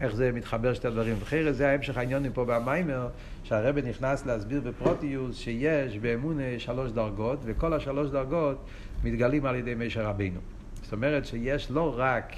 איך 0.00 0.14
זה 0.14 0.32
מתחבר 0.32 0.74
שתי 0.74 0.88
הדברים. 0.88 1.16
אחרת 1.22 1.56
זה 1.56 1.68
ההמשך 1.68 1.96
העניונים 1.96 2.32
פה 2.32 2.44
במיימר, 2.44 3.08
שהרבא 3.44 3.80
נכנס 3.88 4.26
להסביר 4.26 4.60
בפרוטיוס 4.60 5.38
שיש 5.38 5.98
באמונה 5.98 6.42
שלוש 6.58 6.90
דרגות, 6.90 7.38
וכל 7.44 7.72
השלוש 7.72 8.10
דרגות 8.10 8.64
מתגלים 9.04 9.46
על 9.46 9.56
ידי 9.56 9.74
מישר 9.74 10.06
רבינו. 10.06 10.40
זאת 10.82 10.92
אומרת 10.92 11.26
שיש 11.26 11.70
לא 11.70 11.94
רק, 11.96 12.32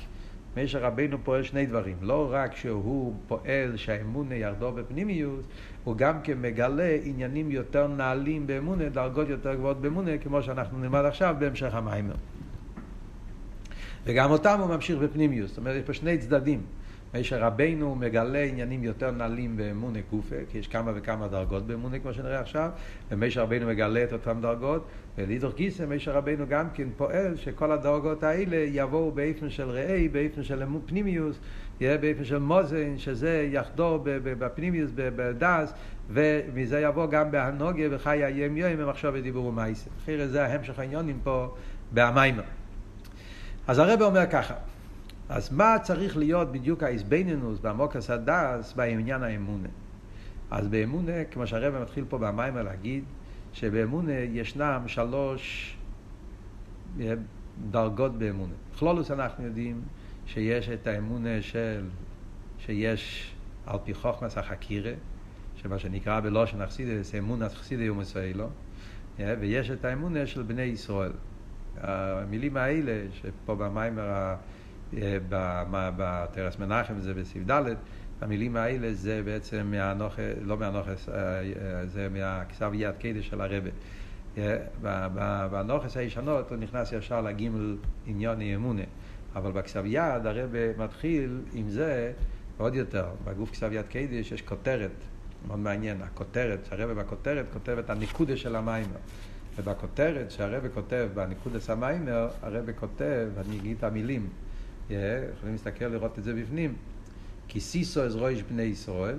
משה 0.57 0.79
רבינו 0.79 1.19
פועל 1.25 1.43
שני 1.43 1.67
דברים, 1.67 1.97
לא 2.01 2.29
רק 2.33 2.57
שהוא 2.57 3.15
פועל 3.29 3.77
שהאמונה 3.77 4.35
ירדו 4.35 4.73
בפנימיות, 4.73 5.45
הוא 5.85 5.97
גם 5.97 6.23
כן 6.23 6.41
מגלה 6.41 6.97
עניינים 7.05 7.51
יותר 7.51 7.87
נעלים 7.87 8.47
באמונה, 8.47 8.89
דרגות 8.89 9.29
יותר 9.29 9.55
גבוהות 9.55 9.81
באמונה, 9.81 10.19
כמו 10.19 10.43
שאנחנו 10.43 10.79
נלמד 10.79 11.05
עכשיו 11.05 11.37
בהמשך 11.39 11.75
המיימר. 11.75 12.15
וגם 14.05 14.31
אותם 14.31 14.59
הוא 14.61 14.69
ממשיך 14.69 14.99
בפנימיות, 14.99 15.49
זאת 15.49 15.59
אומרת 15.59 15.77
יש 15.77 15.83
פה 15.87 15.93
שני 15.93 16.19
צדדים. 16.19 16.61
משה 17.15 17.47
רבינו 17.47 17.95
מגלה 17.95 18.43
עניינים 18.43 18.85
יותר 18.85 19.11
נעלים 19.11 19.57
באמונה 19.57 19.99
גופה, 20.11 20.37
כי 20.51 20.59
יש 20.59 20.69
כמה 20.69 20.93
וכמה 20.95 21.29
דרגות 21.29 21.67
באמונה 21.67 21.99
כמו 21.99 22.13
שנראה 22.13 22.41
עכשיו, 22.41 22.71
ומשה 23.11 23.43
רבינו 23.43 23.67
מגלה 23.67 24.05
את 24.05 24.13
אותן 24.13 24.41
דרגות, 24.41 24.87
ולידור 25.19 25.53
גיסא 25.53 25.83
משה 25.89 26.13
רבינו 26.13 26.47
גם 26.49 26.71
כן 26.75 26.89
פועל 26.97 27.37
שכל 27.37 27.73
הדרגות 27.73 28.23
האלה 28.23 28.57
יבואו 28.57 29.13
באופן 29.13 29.51
של 29.51 29.71
ראי, 29.71 30.09
באופן 30.09 30.43
של 30.43 30.63
פנימיוס, 30.87 31.39
יהיה 31.81 31.99
באופן 31.99 32.25
של 32.25 32.39
מוזן, 32.39 32.99
שזה 32.99 33.49
יחדור 33.53 34.01
בפנימיוס, 34.05 34.91
בדס, 34.95 35.73
ומזה 36.11 36.81
יבוא 36.81 37.07
גם 37.07 37.31
בהנוגיה 37.31 37.89
וחיי 37.91 38.25
היום 38.25 38.57
יום 38.57 38.77
במחשב 38.77 39.13
ודיבור 39.15 39.47
ומעשה. 39.47 39.91
אחרי 40.03 40.29
זה 40.29 40.47
ההמשך 40.47 40.79
העניונים 40.79 41.19
פה 41.23 41.55
במיימר. 41.93 42.43
אז 43.67 43.79
הרב 43.79 44.03
אומר 44.03 44.27
ככה, 44.31 44.55
אז 45.35 45.53
מה 45.53 45.77
צריך 45.83 46.17
להיות 46.17 46.53
בדיוק 46.53 46.83
האיזבנינוס 46.83 47.59
בעמוק 47.59 47.97
הדס 47.97 48.73
בעניין 48.73 49.23
האמונה? 49.23 49.69
אז 50.51 50.69
באמונה, 50.69 51.25
כמו 51.31 51.47
שהרב 51.47 51.83
מתחיל 51.83 52.05
פה 52.09 52.19
במים 52.19 52.57
להגיד, 52.57 53.05
שבאמונה 53.53 54.13
ישנם 54.13 54.83
שלוש 54.87 55.77
אה, 57.01 57.15
דרגות 57.71 58.19
באמונה. 58.19 58.53
בכלולוס 58.75 59.11
אנחנו 59.11 59.45
יודעים 59.45 59.83
שיש 60.27 60.69
את 60.69 60.87
האמונה 60.87 61.43
של, 61.43 61.85
שיש 62.59 63.35
על 63.67 63.79
פי 63.85 63.95
חוכמס 63.95 64.39
החקירה, 64.39 64.93
שמה 65.57 65.79
שנקרא 65.79 66.21
בלושן 66.21 66.63
אכסידס, 66.63 67.15
אמונת 67.15 67.53
חסידי 67.53 67.91
ומסוילו, 67.91 68.49
אה, 69.21 69.35
ויש 69.41 69.71
את 69.71 69.85
האמונה 69.85 70.27
של 70.27 70.43
בני 70.43 70.63
ישראל. 70.63 71.13
המילים 71.77 72.57
האלה, 72.57 73.07
שפה 73.13 73.55
במיימר 73.55 74.35
אה, 74.97 75.19
בטרס 75.97 76.59
מנחם 76.59 76.99
זה 76.99 77.15
בסעיף 77.15 77.51
ד', 77.51 77.63
המילים 78.21 78.57
האלה 78.57 78.93
זה 78.93 79.23
בעצם 79.25 79.67
מהנוח, 79.71 80.19
לא 80.43 80.57
מהנוחס, 80.57 81.09
אה, 81.09 81.15
אה, 81.15 81.87
זה 81.87 82.09
מהכסף 82.09 82.71
יד 82.75 82.95
קדש 82.99 83.29
של 83.29 83.41
הרבה. 83.41 83.71
בנוחס 85.51 85.97
הישנות 85.97 86.51
הוא 86.51 86.59
נכנס 86.59 86.93
ישר 86.93 87.21
לגימל 87.21 87.77
עניון 88.07 88.41
אמונה, 88.41 88.83
אבל 89.35 89.53
בכסף 89.53 89.83
יד 89.85 90.27
הרבה 90.27 90.77
מתחיל 90.79 91.41
עם 91.53 91.69
זה 91.69 92.13
עוד 92.59 92.75
יותר. 92.75 93.07
בגוף 93.25 93.51
כסף 93.51 93.69
יד 93.73 93.87
קדש 93.87 94.33
יש 94.33 94.43
כותרת, 94.43 94.91
מאוד 95.47 95.59
מעניין, 95.59 96.03
הכותרת, 96.03 96.69
הרבה 96.71 96.95
בכותרת 96.95 97.47
כותב 97.53 97.79
את 97.79 97.91
הניקודה 97.91 98.37
של 98.37 98.57
המיימר. 98.57 98.99
ובכותרת 99.57 100.31
שהרבה 100.31 100.69
כותב 100.69 101.09
בניקודס 101.15 101.71
המיימר, 101.71 102.29
הרבה 102.43 102.73
כותב, 102.73 103.29
אני 103.47 103.57
אגיד 103.57 103.77
את 103.79 103.85
המילים, 103.85 104.29
יכולים 105.35 105.53
להסתכל 105.53 105.85
לראות 105.85 106.19
את 106.19 106.25
זה 106.25 106.35
בפנים. 106.35 106.75
כי 107.49 107.61
סיסו 107.61 108.03
אז 108.03 108.17
רויש 108.17 108.43
בני 108.43 108.63
ישראל, 108.63 109.19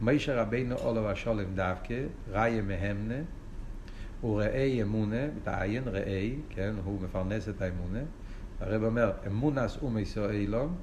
מישר 0.00 0.38
רבינו 0.38 0.76
אולו 0.76 1.10
השולם 1.10 1.54
דווקא, 1.54 1.94
ראיה 2.30 2.62
מהמנה, 2.62 3.22
וראי 4.24 4.82
אמונה, 4.82 5.26
בתעיין 5.36 5.82
ראי, 5.86 6.36
כן, 6.48 6.74
הוא 6.84 7.00
מפרנס 7.00 7.48
את 7.48 7.62
האמונה. 7.62 8.02
הרב 8.60 8.84
אומר, 8.84 9.12
אמונס 9.26 9.82
ומסואלום, 9.82 10.76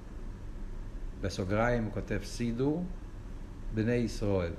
בסוגריים 1.21 1.83
הוא 1.83 1.93
כותב 1.93 2.19
סידור, 2.23 2.85
בני 3.73 3.93
ישראל. 3.93 4.51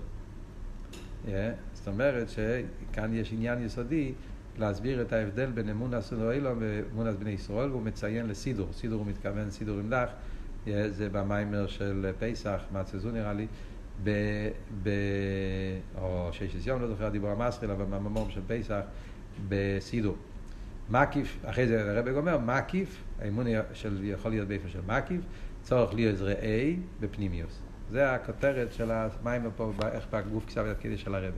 Yeah, 1.26 1.30
זאת 1.72 1.88
אומרת 1.88 2.28
שכאן 2.28 3.14
יש 3.14 3.32
עניין 3.32 3.62
יסודי 3.62 4.12
להסביר 4.58 5.02
את 5.02 5.12
ההבדל 5.12 5.50
בין 5.50 5.68
אמון 5.68 5.94
אסונו 5.94 6.32
אילום 6.32 6.58
ואמון 6.60 7.16
בני 7.18 7.30
ישראל, 7.30 7.70
והוא 7.70 7.82
מציין 7.82 8.26
לסידור, 8.26 8.68
סידור 8.72 8.98
הוא 8.98 9.06
מתכוון 9.06 9.50
סידור 9.50 9.80
דח, 9.88 10.08
זה 10.66 11.08
במיימר 11.12 11.66
של 11.66 12.12
פסח, 12.18 12.60
מעצזו 12.72 13.10
נראה 13.10 13.32
לי, 13.32 13.46
ב, 14.04 14.10
ב, 14.82 14.90
או 15.98 16.28
ששת 16.32 16.66
יום, 16.66 16.82
לא 16.82 16.88
זוכר 16.88 17.06
הדיבור 17.06 17.30
המסחיל, 17.30 17.70
אבל 17.70 17.84
בממור 17.84 18.30
של 18.30 18.40
פסח, 18.46 18.80
בסידור. 19.48 20.16
מקיף, 20.90 21.38
אחרי 21.44 21.66
זה 21.66 21.90
הרב 21.90 22.16
אומר, 22.16 22.38
מקיף, 22.38 23.02
האמון 23.20 23.46
של, 23.72 24.00
יכול 24.02 24.30
להיות 24.30 24.48
באיפה 24.48 24.68
של 24.68 24.80
מקיף, 24.86 25.20
צורך 25.62 25.94
להיות 25.94 26.20
ראה 26.20 26.72
בפנימיוס. 27.00 27.60
זה 27.90 28.14
הכותרת 28.14 28.72
של 28.72 28.90
המים 28.90 29.42
פה, 29.56 29.72
איך 29.92 30.06
בגוף 30.10 30.46
כסף 30.46 30.62
יד 30.84 30.98
של 30.98 31.14
הרב. 31.14 31.32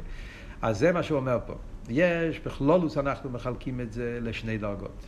אז 0.62 0.78
זה 0.78 0.92
מה 0.92 1.02
שהוא 1.02 1.18
אומר 1.18 1.38
פה. 1.46 1.54
יש, 1.88 2.40
בכלולוס 2.40 2.98
אנחנו 2.98 3.30
מחלקים 3.30 3.80
את 3.80 3.92
זה 3.92 4.18
לשני 4.22 4.58
דרגות. 4.58 5.06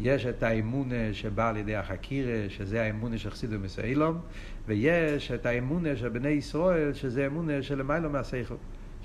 יש 0.00 0.26
את 0.26 0.42
האמונה 0.42 1.12
שבא 1.12 1.48
על 1.48 1.56
ידי 1.56 1.76
החקירה, 1.76 2.48
שזה 2.48 2.82
האמונה 2.82 3.18
של 3.18 3.30
חסידו 3.30 3.58
מסעילום, 3.58 4.18
ויש 4.66 5.30
את 5.30 5.46
האמונה 5.46 5.96
של 5.96 6.08
בני 6.08 6.28
ישראל, 6.28 6.94
שזה 6.94 7.26
אמונה 7.26 7.62
של 7.62 7.78
למיילו 7.78 8.10
מהשכל, 8.10 8.54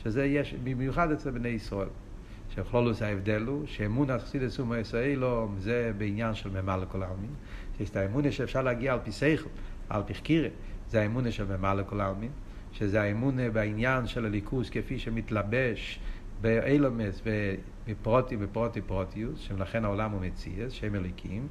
שזה 0.04 0.26
יש 0.26 0.54
במיוחד 0.64 1.12
אצל 1.12 1.32
בני 1.32 1.50
ישראל. 1.50 1.88
שבכלולוס 2.56 3.02
ההבדל 3.02 3.42
הוא 3.42 3.64
שאמונה 3.68 4.20
חסידו 4.20 4.66
מסעילום 4.66 5.56
זה 5.60 5.92
בעניין 5.98 6.36
של 6.36 6.62
ממלא 6.62 6.86
כל 6.92 7.04
העלמין, 7.04 7.34
שיש 7.78 7.90
את 7.90 7.96
האמונה 7.96 8.32
שאפשר 8.32 8.62
להגיע 8.62 8.94
על 8.94 9.00
פי 9.04 9.12
שכל, 9.12 9.50
על 9.90 10.02
פי 10.06 10.14
חקירה, 10.14 10.50
זה 10.90 11.02
האמונה 11.02 11.32
של 11.32 11.58
ממלא 11.58 11.84
כל 11.84 12.02
העלמין, 12.02 12.32
שזה 12.74 13.02
האמונה 13.02 13.50
בעניין 13.50 14.08
של 14.08 14.26
הליכוס 14.26 14.70
כפי 14.70 15.00
שמתלבש 15.00 16.00
באילומס 16.42 17.22
ומפרוטי 17.26 18.38
בפרוטי 18.38 18.82
פרוטיוס, 18.82 19.40
שלכן 19.40 19.86
העולם 19.86 20.12
הוא 20.12 20.22
מציאס, 20.22 20.72
שם 20.72 20.96
אליקים, 20.96 21.48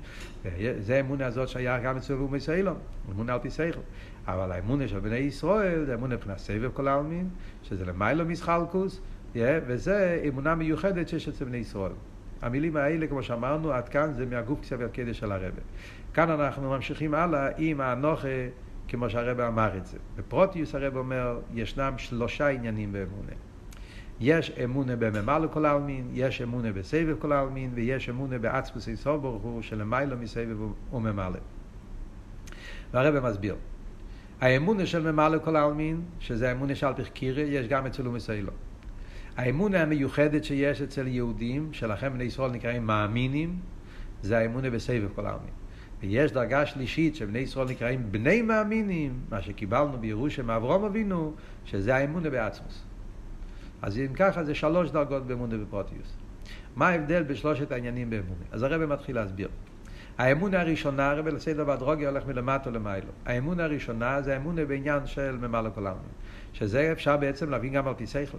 זה 0.79 0.96
האמונה 0.96 1.27
הזאת 1.27 1.48
שהיה 1.48 1.79
גם 1.79 1.96
אצל 1.96 2.14
אומי 2.14 2.40
סיילום, 2.40 2.77
אמונה 3.11 3.33
על 3.33 3.38
פי 3.38 3.51
שכל. 3.51 3.81
אבל 4.27 4.53
האמונה 4.53 4.88
של 4.88 5.01
בני 5.01 5.16
ישראל 5.16 5.85
זה 5.85 5.94
אמונה 5.94 6.14
מבחינת 6.14 6.38
סבב 6.38 6.70
כל 6.74 6.88
העלמין, 6.88 7.29
שזה 7.62 7.85
למיילו 7.85 8.24
מסחלקוס, 8.24 9.01
וזה 9.37 10.22
אמונה 10.29 10.55
מיוחדת 10.55 11.09
שיש 11.09 11.29
אצל 11.29 11.44
בני 11.44 11.57
ישראל. 11.57 11.92
המילים 12.42 12.77
האלה, 12.77 13.07
כמו 13.07 13.22
שאמרנו, 13.22 13.72
עד 13.72 13.88
כאן 13.88 14.12
זה 14.16 14.27
מהגוף 14.27 14.61
כסף 14.61 14.81
הקדש 14.81 15.18
של 15.18 15.33
הרבה. 15.33 15.62
כאן 16.14 16.31
אנחנו 16.31 16.70
ממשיכים 16.70 17.14
הלאה 17.14 17.48
עם 17.59 17.81
האנוכה, 17.81 18.29
כמו 18.88 19.11
שהרבא 19.11 19.48
אמר 19.48 19.77
את 19.77 19.87
זה. 19.87 19.98
בפרוטיוס 20.16 20.74
הרבא 20.74 20.98
אומר, 20.98 21.38
ישנם 21.55 21.92
שלושה 21.96 22.48
עניינים 22.48 22.92
באמונה. 22.92 23.33
יש 24.20 24.50
אמונה 24.64 24.96
בממלא 24.96 25.46
כל 25.52 25.66
העלמין, 25.66 26.09
יש 26.12 26.42
אמונה 26.42 26.72
בסבב 26.72 27.16
כל 27.18 27.33
העלמין, 27.33 27.70
ויש 27.74 28.09
אמונה 28.09 28.38
בעצמוס 28.38 28.88
איסור 28.88 29.16
ברוך 29.16 29.42
הוא 29.42 29.62
שלמיילו 29.62 30.16
מסבב 30.16 30.57
וממלא. 30.92 31.38
והרבא 32.92 33.31
מסביר. 33.31 33.57
האמונה 34.40 34.87
של 34.87 35.12
ממלא 35.12 35.38
כל 35.44 35.57
העלמין, 35.57 36.02
שזה 36.20 36.48
האמונה 36.48 36.74
של 36.74 36.92
פחקירי, 36.96 37.42
יש 37.42 37.68
גם 37.68 37.87
אצל 37.87 38.07
אומסיילו. 38.07 38.52
האמונה 39.37 39.83
המיוחדת 39.83 40.44
שיש 40.44 40.83
אצל 40.83 41.07
יהודים, 41.07 41.68
שלכם 41.72 42.12
בני 42.12 42.24
ישראל 42.24 42.50
נקראים 42.50 42.87
מאמינים, 42.87 43.59
זה 44.22 44.38
האמונה 44.38 44.70
בסבב 44.70 45.09
כל 45.14 45.26
העלמין. 45.26 45.50
ויש 46.00 46.33
דרגה 46.33 46.66
שלישית 46.66 47.16
שבני 47.16 47.38
ישראל 47.38 47.68
נקראים 47.68 48.12
בני 48.12 48.42
מאמינים, 48.42 49.20
מה 49.31 49.42
שקיבלנו 49.42 49.98
בירושה 49.98 50.42
מאברום 50.42 50.85
אבינו, 50.85 51.35
שזה 51.64 51.96
האמונה 51.96 52.31
בעצמוס. 52.31 52.88
אז 53.82 53.98
אם 53.98 54.12
ככה 54.14 54.44
זה 54.44 54.54
שלוש 54.54 54.90
דרגות 54.90 55.26
באמונה 55.26 55.56
בפרוטיוס. 55.56 56.16
מה 56.76 56.88
ההבדל 56.88 57.22
בשלושת 57.22 57.72
העניינים 57.72 58.10
באמונה? 58.10 58.44
אז 58.52 58.62
הרב 58.62 58.84
מתחיל 58.84 59.16
להסביר. 59.16 59.48
האמונה 60.18 60.60
הראשונה, 60.60 61.10
הרב 61.10 61.28
לסדר 61.28 61.64
והדרוגיה 61.66 62.08
הולך 62.08 62.26
מלמטה 62.26 62.70
למיילו. 62.70 63.08
האמונה 63.26 63.64
הראשונה 63.64 64.22
זה 64.22 64.34
האמונה 64.34 64.64
בעניין 64.64 65.06
של 65.06 65.36
ממלא 65.36 65.70
כל 65.74 65.86
העלמין. 65.86 66.10
שזה 66.52 66.92
אפשר 66.92 67.16
בעצם 67.16 67.50
להבין 67.50 67.72
גם 67.72 67.88
על 67.88 67.94
פי 67.94 68.06
שכל. 68.06 68.38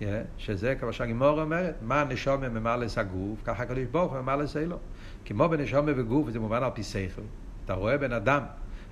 Yeah, 0.00 0.04
שזה 0.38 0.74
כמו 0.74 0.92
שהגימור 0.92 1.40
אומרת, 1.42 1.74
מה 1.82 2.04
נשומה 2.04 2.48
ממלא 2.48 2.86
הגוף, 2.96 3.42
ככה 3.44 3.62
הקדוש 3.62 3.84
ברוך 3.84 4.12
הוא 4.12 4.20
ממלא 4.20 4.46
סלו. 4.46 4.76
כמו 5.24 5.48
בנשומה 5.48 5.92
וגוף, 5.96 6.30
זה 6.30 6.40
מובן 6.40 6.62
על 6.62 6.70
פי 6.74 6.82
שכל. 6.82 7.22
אתה 7.64 7.74
רואה 7.74 7.98
בן 7.98 8.12
אדם, 8.12 8.42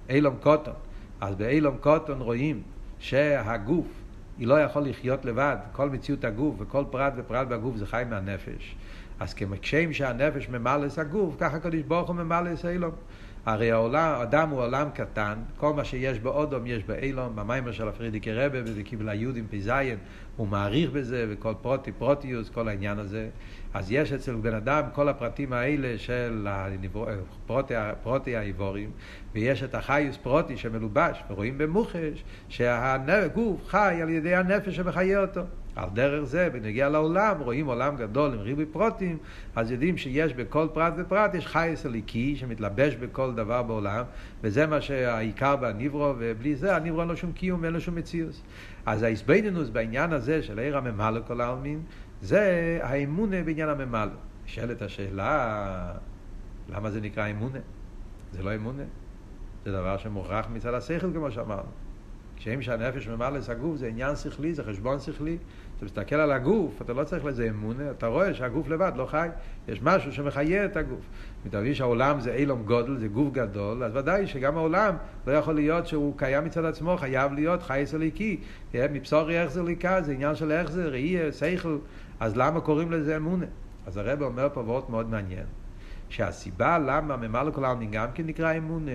אילום 0.08 0.36
קוטון, 0.42 0.74
אז 1.20 1.34
באילום 1.34 1.76
קוטון 1.76 2.20
רואים 2.20 2.62
שהגוף 2.98 3.99
היא 4.40 4.48
לא 4.48 4.60
יכול 4.60 4.82
לחיות 4.82 5.24
לבד, 5.24 5.56
כל 5.72 5.90
מציאות 5.90 6.24
הגוף 6.24 6.54
וכל 6.58 6.84
פרט 6.90 7.12
ופרט 7.16 7.48
בגוף 7.48 7.76
זה 7.76 7.86
חי 7.86 8.02
מהנפש. 8.10 8.76
אז 9.20 9.34
כשם 9.62 9.92
שהנפש 9.92 10.48
ממלא 10.48 10.86
את 10.86 10.98
הגוף, 10.98 11.34
ככה 11.38 11.56
הקדוש 11.56 11.82
ברוך 11.82 12.08
הוא 12.08 12.16
ממלא 12.16 12.52
את 12.52 12.64
האילום. 12.64 12.90
הרי 13.46 13.70
העולם, 13.70 14.20
אדם 14.20 14.50
הוא 14.50 14.60
עולם 14.60 14.88
קטן, 14.94 15.38
כל 15.56 15.74
מה 15.74 15.84
שיש 15.84 16.18
באודום 16.18 16.66
יש 16.66 16.84
באילום, 16.84 17.36
במיימר 17.36 17.72
של 17.72 17.88
הפרידיקי 17.88 18.32
רבה 18.32 18.58
ובקיבל 18.66 19.08
היהודים 19.08 19.46
פ"ז, 19.50 19.70
הוא 20.36 20.48
מעריך 20.48 20.90
בזה, 20.90 21.26
וכל 21.28 21.54
פרוטי, 21.62 21.92
פרוטיוס, 21.92 22.50
כל 22.50 22.68
העניין 22.68 22.98
הזה. 22.98 23.28
אז 23.74 23.92
יש 23.92 24.12
אצל 24.12 24.34
בן 24.34 24.54
אדם 24.54 24.82
כל 24.94 25.08
הפרטים 25.08 25.52
האלה 25.52 25.98
של 25.98 26.48
פרוטי, 27.46 27.74
פרוטי 28.02 28.36
האיבורים, 28.36 28.90
ויש 29.34 29.62
את 29.62 29.74
החיוס 29.74 30.16
פרוטי 30.16 30.56
שמלובש, 30.56 31.22
ורואים 31.30 31.58
במוחש 31.58 32.24
שהגוף 32.48 33.66
חי 33.66 33.98
על 34.02 34.10
ידי 34.10 34.34
הנפש 34.34 34.76
שמחיה 34.76 35.20
אותו. 35.20 35.40
על 35.76 35.88
דרך 35.92 36.24
זה, 36.24 36.50
בנגיע 36.52 36.88
לעולם, 36.88 37.40
רואים 37.40 37.66
עולם 37.66 37.96
גדול 37.96 38.32
עם 38.32 38.38
ריבוי 38.38 38.66
פרוטים, 38.66 39.18
אז 39.56 39.70
יודעים 39.70 39.96
שיש 39.96 40.34
בכל 40.34 40.68
פרט 40.72 40.94
ופרט, 40.96 41.34
יש 41.34 41.46
חייס 41.46 41.86
אליקי 41.86 42.36
שמתלבש 42.36 42.94
בכל 42.94 43.34
דבר 43.34 43.62
בעולם, 43.62 44.04
וזה 44.42 44.66
מה 44.66 44.80
שהעיקר 44.80 45.56
בניברו, 45.56 46.14
ובלי 46.18 46.56
זה 46.56 46.76
הניברו 46.76 47.00
אין 47.00 47.08
לו 47.08 47.16
שום 47.16 47.32
קיום, 47.32 47.64
אין 47.64 47.72
לו 47.72 47.80
שום 47.80 47.94
מציאות. 47.94 48.42
אז 48.86 49.02
ההסבדנוס 49.02 49.68
בעניין 49.68 50.12
הזה 50.12 50.42
של 50.42 50.58
עיר 50.58 50.76
הממלא 50.76 51.20
כל 51.26 51.40
העלמין, 51.40 51.82
זה 52.22 52.78
האמונה 52.82 53.42
בעניין 53.42 53.68
הממלא. 53.68 54.12
נשאלת 54.44 54.82
השאלה, 54.82 55.92
למה 56.68 56.90
זה 56.90 57.00
נקרא 57.00 57.30
אמונה? 57.30 57.58
זה 58.32 58.42
לא 58.42 58.54
אמונה, 58.54 58.82
זה 59.64 59.72
דבר 59.72 59.96
שמוכרח 59.96 60.46
מצד 60.52 60.74
השכל 60.74 61.12
כמו 61.14 61.30
שאמרנו. 61.30 61.89
כשם 62.40 62.62
שהנפש 62.62 63.08
ממלא 63.08 63.38
את 63.38 63.48
הגוף 63.48 63.76
זה 63.76 63.86
עניין 63.86 64.16
שכלי, 64.16 64.54
זה 64.54 64.64
חשבון 64.64 65.00
שכלי. 65.00 65.36
אתה 65.76 65.84
מסתכל 65.84 66.16
על 66.16 66.32
הגוף, 66.32 66.82
אתה 66.82 66.92
לא 66.92 67.04
צריך 67.04 67.24
לזה 67.24 67.48
אמונה, 67.48 67.90
אתה 67.90 68.06
רואה 68.06 68.34
שהגוף 68.34 68.68
לבד 68.68 68.92
לא 68.96 69.06
חי, 69.06 69.28
יש 69.68 69.82
משהו 69.82 70.12
שמחיה 70.12 70.64
את 70.64 70.76
הגוף. 70.76 71.04
אתה 71.48 71.60
מבין 71.60 71.74
שהעולם 71.74 72.20
זה 72.20 72.34
אילום 72.34 72.62
גודל, 72.62 72.96
זה 72.96 73.08
גוף 73.08 73.32
גדול, 73.32 73.84
אז 73.84 73.96
ודאי 73.96 74.26
שגם 74.26 74.56
העולם 74.56 74.94
לא 75.26 75.32
יכול 75.32 75.54
להיות 75.54 75.86
שהוא 75.86 76.14
קיים 76.16 76.44
מצד 76.44 76.64
עצמו, 76.64 76.96
חייב 76.96 77.32
להיות 77.32 77.62
חי 77.62 77.82
סליקי. 77.86 78.40
מבשורי 78.74 79.38
החזר 79.38 79.62
ליקה, 79.62 80.02
זה 80.02 80.12
עניין 80.12 80.34
של 80.34 80.52
החזר, 80.52 80.88
ראי, 80.92 81.32
שכל, 81.32 81.78
אז 82.20 82.36
למה 82.36 82.60
קוראים 82.60 82.92
לזה 82.92 83.16
אמונה? 83.16 83.46
אז 83.86 83.96
הרב 83.96 84.22
אומר 84.22 84.48
פה 84.52 84.60
וורט 84.60 84.88
מאוד 84.88 85.10
מעניין, 85.10 85.46
שהסיבה 86.08 86.78
למה 86.78 87.16
ממלא 87.16 87.50
כל 87.50 87.64
העלמין 87.64 87.90
גם 87.90 88.08
כן 88.14 88.26
נקרא 88.26 88.56
אמונה, 88.56 88.90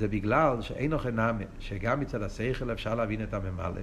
זה 0.00 0.08
בגלל 0.08 0.62
שאין 0.62 0.92
אוכל 0.92 1.10
נאמן, 1.10 1.44
שגם 1.58 2.00
מצד 2.00 2.22
השכל 2.22 2.72
אפשר 2.72 2.94
להבין 2.94 3.22
את 3.22 3.34
הממלא, 3.34 3.82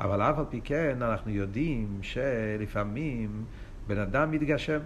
אבל 0.00 0.22
אף 0.22 0.38
על 0.38 0.44
פי 0.50 0.60
כן 0.64 1.02
אנחנו 1.02 1.30
יודעים 1.30 1.98
שלפעמים 2.02 3.44
בן 3.86 3.98
אדם 3.98 4.30
מתגשם. 4.30 4.78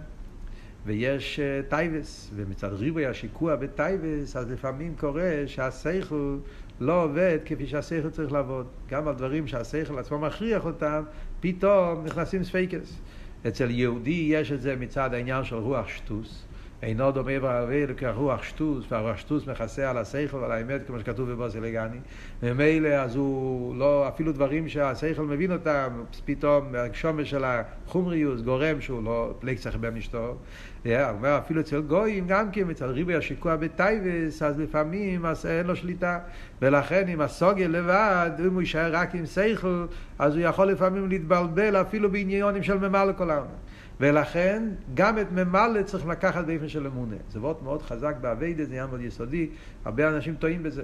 ויש 0.85 1.39
אה, 1.39 1.61
תאוות, 1.69 2.31
ומצד 2.35 2.73
ריבוי 2.73 3.05
השיקוע 3.05 3.55
בתאוות, 3.55 4.35
אז 4.35 4.51
לפעמים 4.51 4.95
קורה 4.95 5.43
שהשכל 5.45 6.37
לא 6.79 7.03
עובד 7.03 7.37
כפי 7.45 7.67
שהשכל 7.67 8.09
צריך 8.09 8.31
לעבוד. 8.31 8.67
גם 8.89 9.07
על 9.07 9.15
דברים 9.15 9.47
שהשכל 9.47 9.99
עצמו 9.99 10.19
מכריח 10.19 10.65
אותם, 10.65 11.03
פתאום 11.39 12.05
נכנסים 12.05 12.43
ספיקות. 12.43 12.99
אצל 13.47 13.71
יהודי 13.71 14.27
יש 14.29 14.51
את 14.51 14.61
זה 14.61 14.75
מצד 14.75 15.13
העניין 15.13 15.43
של 15.43 15.55
רוח 15.55 15.87
שטות. 15.87 16.45
אין 16.83 17.11
אדם 17.11 17.39
עובר 17.39 17.59
עבירה 17.59 17.85
כרוח 17.97 18.43
שטות, 18.43 18.85
והרוח 18.91 19.17
שטות 19.17 19.47
מכסה 19.47 19.89
על 19.89 19.97
השכל 19.97 20.37
ועל 20.37 20.51
האמת, 20.51 20.81
כמו 20.87 20.99
שכתוב 20.99 21.31
בבאתי 21.31 21.55
לגני. 21.55 21.97
ממילא 22.43 22.87
אז 22.87 23.15
הוא 23.15 23.75
לא, 23.75 24.07
אפילו 24.07 24.31
דברים 24.31 24.69
שהשכל 24.69 25.21
מבין 25.21 25.51
אותם, 25.51 26.03
פתאום 26.25 26.75
השומש 26.75 27.29
של 27.29 27.43
החומריוס 27.43 28.41
גורם 28.41 28.81
שהוא 28.81 29.03
לא 29.03 29.33
פלג 29.39 29.57
צריך 29.57 29.75
בהם 29.75 29.97
אשתו. 29.97 30.37
הוא 30.85 30.93
אומר, 31.09 31.37
אפילו 31.37 31.61
אצל 31.61 31.81
גויים 31.81 32.27
גם 32.27 32.51
כן, 32.51 32.69
אצל 32.69 32.85
ריבוי 32.85 33.15
השיקוע 33.15 33.55
בטייבס, 33.55 34.43
אז 34.43 34.59
לפעמים 34.59 35.25
אז 35.25 35.45
אין 35.45 35.67
לו 35.67 35.75
שליטה. 35.75 36.19
ולכן 36.61 37.07
אם 37.07 37.21
הסוגל 37.21 37.65
לבד, 37.65 38.31
אם 38.39 38.53
הוא 38.53 38.61
יישאר 38.61 38.95
רק 38.95 39.15
עם 39.15 39.25
שכל, 39.25 39.85
אז 40.19 40.35
הוא 40.35 40.43
יכול 40.43 40.67
לפעמים 40.67 41.09
להתבלבל 41.09 41.75
אפילו 41.75 42.11
בעניונים 42.11 42.63
של 42.63 42.77
ממלא 42.77 43.11
כל 43.17 43.29
העולם. 43.29 43.47
ולכן 43.99 44.63
גם 44.93 45.19
את 45.19 45.31
ממלא 45.31 45.81
צריך 45.83 46.07
לקחת 46.07 46.45
באופן 46.45 46.69
של 46.69 46.87
אמונה. 46.87 47.15
זה 47.31 47.39
וורט 47.39 47.61
מאוד 47.61 47.81
חזק 47.81 48.15
באביידה, 48.21 48.65
זה 48.65 48.69
עניין 48.73 48.89
מאוד 48.89 49.01
יסודי, 49.01 49.49
הרבה 49.85 50.09
אנשים 50.09 50.35
טועים 50.35 50.63
בזה. 50.63 50.83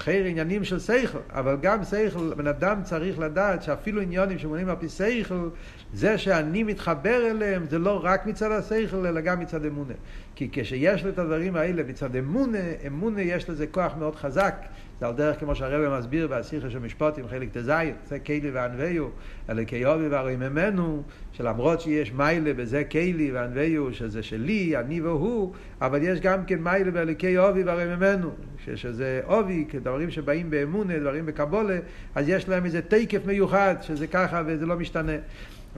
חייר 0.00 0.26
עניינים 0.26 0.64
של 0.64 0.78
שכל, 0.78 1.18
אבל 1.30 1.56
גם 1.62 1.84
שכל, 1.84 2.34
בן 2.36 2.46
אדם 2.46 2.82
צריך 2.82 3.18
לדעת 3.18 3.62
שאפילו 3.62 4.00
עניונים 4.00 4.38
שמונים 4.38 4.68
על 4.68 4.76
פי 4.76 4.88
שכל, 4.88 5.48
זה 5.94 6.18
שאני 6.18 6.62
מתחבר 6.62 7.30
אליהם 7.30 7.66
זה 7.70 7.78
לא 7.78 8.00
רק 8.04 8.26
מצד 8.26 8.52
השכל, 8.52 9.06
אלא 9.06 9.20
גם 9.20 9.40
מצד 9.40 9.64
אמונה. 9.64 9.94
כי 10.36 10.48
כשיש 10.52 11.04
לו 11.04 11.10
את 11.10 11.18
הדברים 11.18 11.56
האלה 11.56 11.82
מצד 11.82 12.16
אמונה, 12.16 12.58
אמונה 12.86 13.22
יש 13.22 13.50
לזה 13.50 13.66
כוח 13.66 13.92
מאוד 13.98 14.16
חזק. 14.16 14.54
זה 15.00 15.06
על 15.06 15.12
דרך 15.12 15.40
כמו 15.40 15.54
שהרבא 15.54 15.98
מסביר 15.98 16.26
בהסיכה 16.26 16.70
של 16.70 16.78
משפטים, 16.78 17.28
חלק 17.28 17.48
ט"ז, 17.52 17.72
זה 18.08 18.18
קיילי 18.18 18.50
וענוויו, 18.50 19.08
אלה 19.50 19.64
קיובי 19.64 20.08
והרי 20.08 20.36
ממנו, 20.36 21.02
שלמרות 21.32 21.80
שיש 21.80 22.12
מיילה 22.12 22.54
בזה 22.54 22.84
קיילי 22.84 23.32
וענוויו, 23.32 23.94
שזה 23.94 24.22
שלי, 24.22 24.76
אני 24.76 25.00
והוא, 25.00 25.52
אבל 25.80 26.02
יש 26.02 26.20
גם 26.20 26.44
כן 26.44 26.62
מיילה 26.62 26.90
באלוקי 26.90 27.38
אובי 27.38 27.62
והרי 27.62 27.96
ממנו, 27.96 28.30
שזה 28.74 29.20
אובי, 29.24 29.64
כדברים 29.68 30.10
שבאים 30.10 30.50
באמונה, 30.50 30.98
דברים 30.98 31.26
בקבולה, 31.26 31.78
אז 32.14 32.28
יש 32.28 32.48
להם 32.48 32.64
איזה 32.64 32.82
תקף 32.82 33.26
מיוחד, 33.26 33.74
שזה 33.82 34.06
ככה 34.06 34.42
וזה 34.46 34.66
לא 34.66 34.76
משתנה. 34.76 35.16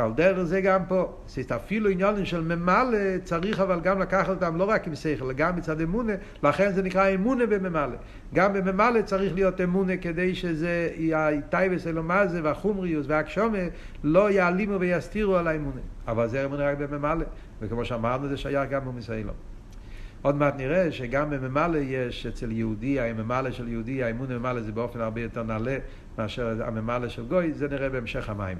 על 0.00 0.12
דרך 0.12 0.42
זה 0.42 0.60
גם 0.60 0.80
פה. 0.88 1.12
זאת 1.26 1.52
אפילו 1.52 1.90
עניונים 1.90 2.24
של 2.24 2.40
ממלא, 2.40 3.18
צריך 3.24 3.60
אבל 3.60 3.80
גם 3.80 4.00
לקחת 4.00 4.28
אותם 4.28 4.56
לא 4.56 4.64
רק 4.64 4.86
עם 4.86 4.94
שכל, 4.94 5.24
אלא 5.24 5.32
גם 5.32 5.56
מצד 5.56 5.80
אמונה, 5.80 6.12
לכן 6.42 6.72
זה 6.72 6.82
נקרא 6.82 7.08
אמונה 7.14 7.46
בממלא. 7.46 7.96
גם 8.34 8.52
בממלא 8.52 9.02
צריך 9.02 9.34
להיות 9.34 9.60
אמונה 9.60 9.96
כדי 9.96 10.34
שזה, 10.34 10.90
הטייבס 11.14 11.86
אלומזה 11.86 12.40
והחומריוס 12.44 13.06
והקשומה 13.08 13.58
לא 14.04 14.30
יעלימו 14.30 14.80
ויסתירו 14.80 15.36
על 15.36 15.46
האמונה. 15.48 15.80
אבל 16.08 16.28
זה 16.28 16.44
אמונה 16.44 16.70
רק 16.70 16.78
בממלא, 16.78 17.24
וכמו 17.60 17.84
שאמרנו 17.84 18.28
זה 18.28 18.36
שייך 18.36 18.70
גם 18.70 18.84
במסיילום. 18.84 19.34
עוד 20.22 20.36
מעט 20.36 20.56
נראה 20.56 20.92
שגם 20.92 21.30
בממלא 21.30 21.78
יש 21.78 22.26
אצל 22.26 22.52
יהודי, 22.52 23.00
הממלא 23.00 23.50
של 23.50 23.68
יהודי, 23.68 24.02
האמון 24.02 24.28
בממלא 24.28 24.60
זה 24.60 24.72
באופן 24.72 25.00
הרבה 25.00 25.20
יותר 25.20 25.42
נעלה 25.42 25.78
מאשר 26.18 26.62
הממלא 26.64 27.08
של 27.08 27.24
גוי, 27.24 27.52
זה 27.52 27.68
נראה 27.68 27.88
בהמשך 27.88 28.28
המים. 28.28 28.58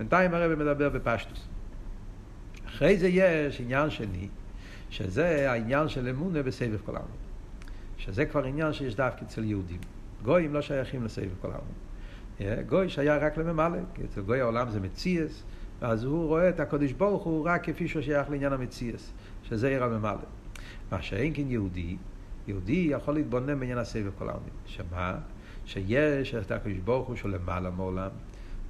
בינתיים 0.00 0.34
הרב 0.34 0.54
מדבר 0.54 0.88
בפשטוס. 0.88 1.48
אחרי 2.66 2.98
זה 2.98 3.08
יש 3.08 3.60
עניין 3.60 3.90
שני, 3.90 4.28
שזה 4.90 5.50
העניין 5.50 5.88
של 5.88 6.08
אמונה 6.08 6.42
בסבב 6.42 6.78
כל 6.84 6.96
העולם. 6.96 7.12
שזה 7.98 8.26
כבר 8.26 8.44
עניין 8.44 8.72
שיש 8.72 8.94
דווקא 8.94 9.24
אצל 9.24 9.44
יהודים. 9.44 9.78
גויים 10.22 10.54
לא 10.54 10.62
שייכים 10.62 11.04
לסבב 11.04 11.28
כל 11.40 11.48
העולם. 11.50 12.62
גוי 12.68 12.88
שייך 12.88 13.22
רק 13.22 13.36
לממלא, 13.36 13.78
כי 13.94 14.02
אצל 14.04 14.20
גוי 14.20 14.40
העולם 14.40 14.70
זה 14.70 14.80
מציאס, 14.80 15.42
אז 15.80 16.04
הוא 16.04 16.26
רואה 16.26 16.48
את 16.48 16.60
הקדוש 16.60 16.92
ברוך 16.92 17.22
הוא 17.22 17.46
רק 17.46 17.64
כפי 17.64 17.88
שהוא 17.88 18.02
שייך 18.02 18.30
לעניין 18.30 18.52
המציאס, 18.52 19.12
שזה 19.42 19.68
עיר 19.68 19.84
הממלא. 19.84 20.26
מה 20.92 21.02
שאין 21.02 21.32
כן 21.34 21.44
יהודי, 21.46 21.96
יהודי 22.48 22.88
יכול 22.90 23.14
להתבונן 23.14 23.60
בעניין 23.60 23.78
הסבב 23.78 24.10
כל 24.18 24.28
העולם. 24.28 24.44
שמה? 24.66 25.18
שיש 25.64 26.34
את 26.34 26.50
הקדוש 26.50 26.78
ברוך 26.78 27.08
הוא 27.08 27.16
שלמעלה 27.16 27.70
מעולם, 27.70 28.10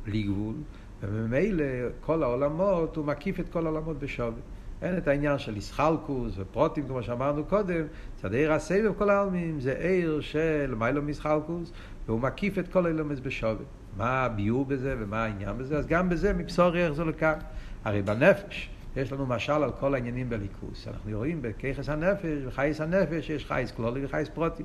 בלי 0.05 0.23
גבול, 0.23 0.55
וממילא 1.03 1.65
כל 2.01 2.23
העולמות, 2.23 2.97
הוא 2.97 3.05
מקיף 3.05 3.41
את 3.41 3.49
כל 3.49 3.67
העולמות 3.67 3.99
בשווה. 3.99 4.41
אין 4.83 4.97
את 4.99 5.09
העניין 5.09 5.39
של 5.39 5.57
איסחלקוס 5.57 6.33
ופרוטים, 6.37 6.89
כמו 6.89 7.03
שאמרנו 7.03 7.45
קודם, 7.45 7.85
צד 8.17 8.35
עיר 8.35 8.53
הסבב 8.53 8.93
כל 8.99 9.11
העלמים 9.11 9.61
זה 9.61 9.73
עיר 9.79 10.21
של 10.21 10.75
מיילו 10.79 11.03
מיסחלקוס, 11.03 11.73
והוא 12.07 12.21
מקיף 12.21 12.59
את 12.59 12.69
כל 12.69 12.87
העולמות 12.87 13.21
בשווה. 13.21 13.65
מה 13.97 14.25
הביאור 14.25 14.65
בזה 14.65 14.97
ומה 14.99 15.25
העניין 15.25 15.59
בזה? 15.59 15.79
אז 15.79 15.87
גם 15.87 16.09
בזה 16.09 16.33
מבשור 16.33 16.77
איך 16.77 16.93
זה 16.93 17.05
לכאן. 17.05 17.39
הרי 17.85 18.03
בנפש, 18.03 18.71
יש 18.97 19.13
לנו 19.13 19.27
משל 19.27 19.53
על 19.53 19.71
כל 19.81 19.95
העניינים 19.95 20.31
בליכוס. 20.31 20.89
אנחנו 20.89 21.11
רואים 21.19 21.43
בכיכס 21.43 21.89
הנפש, 21.89 22.43
בחייס 22.47 22.81
הנפש, 22.81 23.31
יש 23.31 23.47
חייס 23.47 23.73
כלולי 23.73 24.05
וחייס 24.05 24.29
פרוטי. 24.29 24.63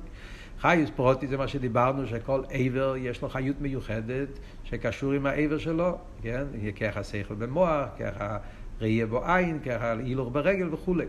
חייס 0.60 0.90
פרוטי 0.90 1.26
זה 1.26 1.36
מה 1.36 1.48
שדיברנו, 1.48 2.06
שכל 2.06 2.42
עבר 2.50 2.94
יש 2.96 3.22
לו 3.22 3.28
חיות 3.28 3.60
מיוחדת 3.60 4.28
שקשור 4.64 5.12
עם 5.12 5.26
העבר 5.26 5.58
שלו, 5.58 5.98
כן? 6.22 6.44
ככה 6.80 7.04
שכל 7.04 7.34
במוח, 7.34 7.88
ככה 7.98 8.38
ראייה 8.80 9.06
בו 9.06 9.24
עין, 9.24 9.58
ככה 9.60 9.92
הילוך 9.92 10.28
ברגל 10.32 10.74
וכולי. 10.74 11.06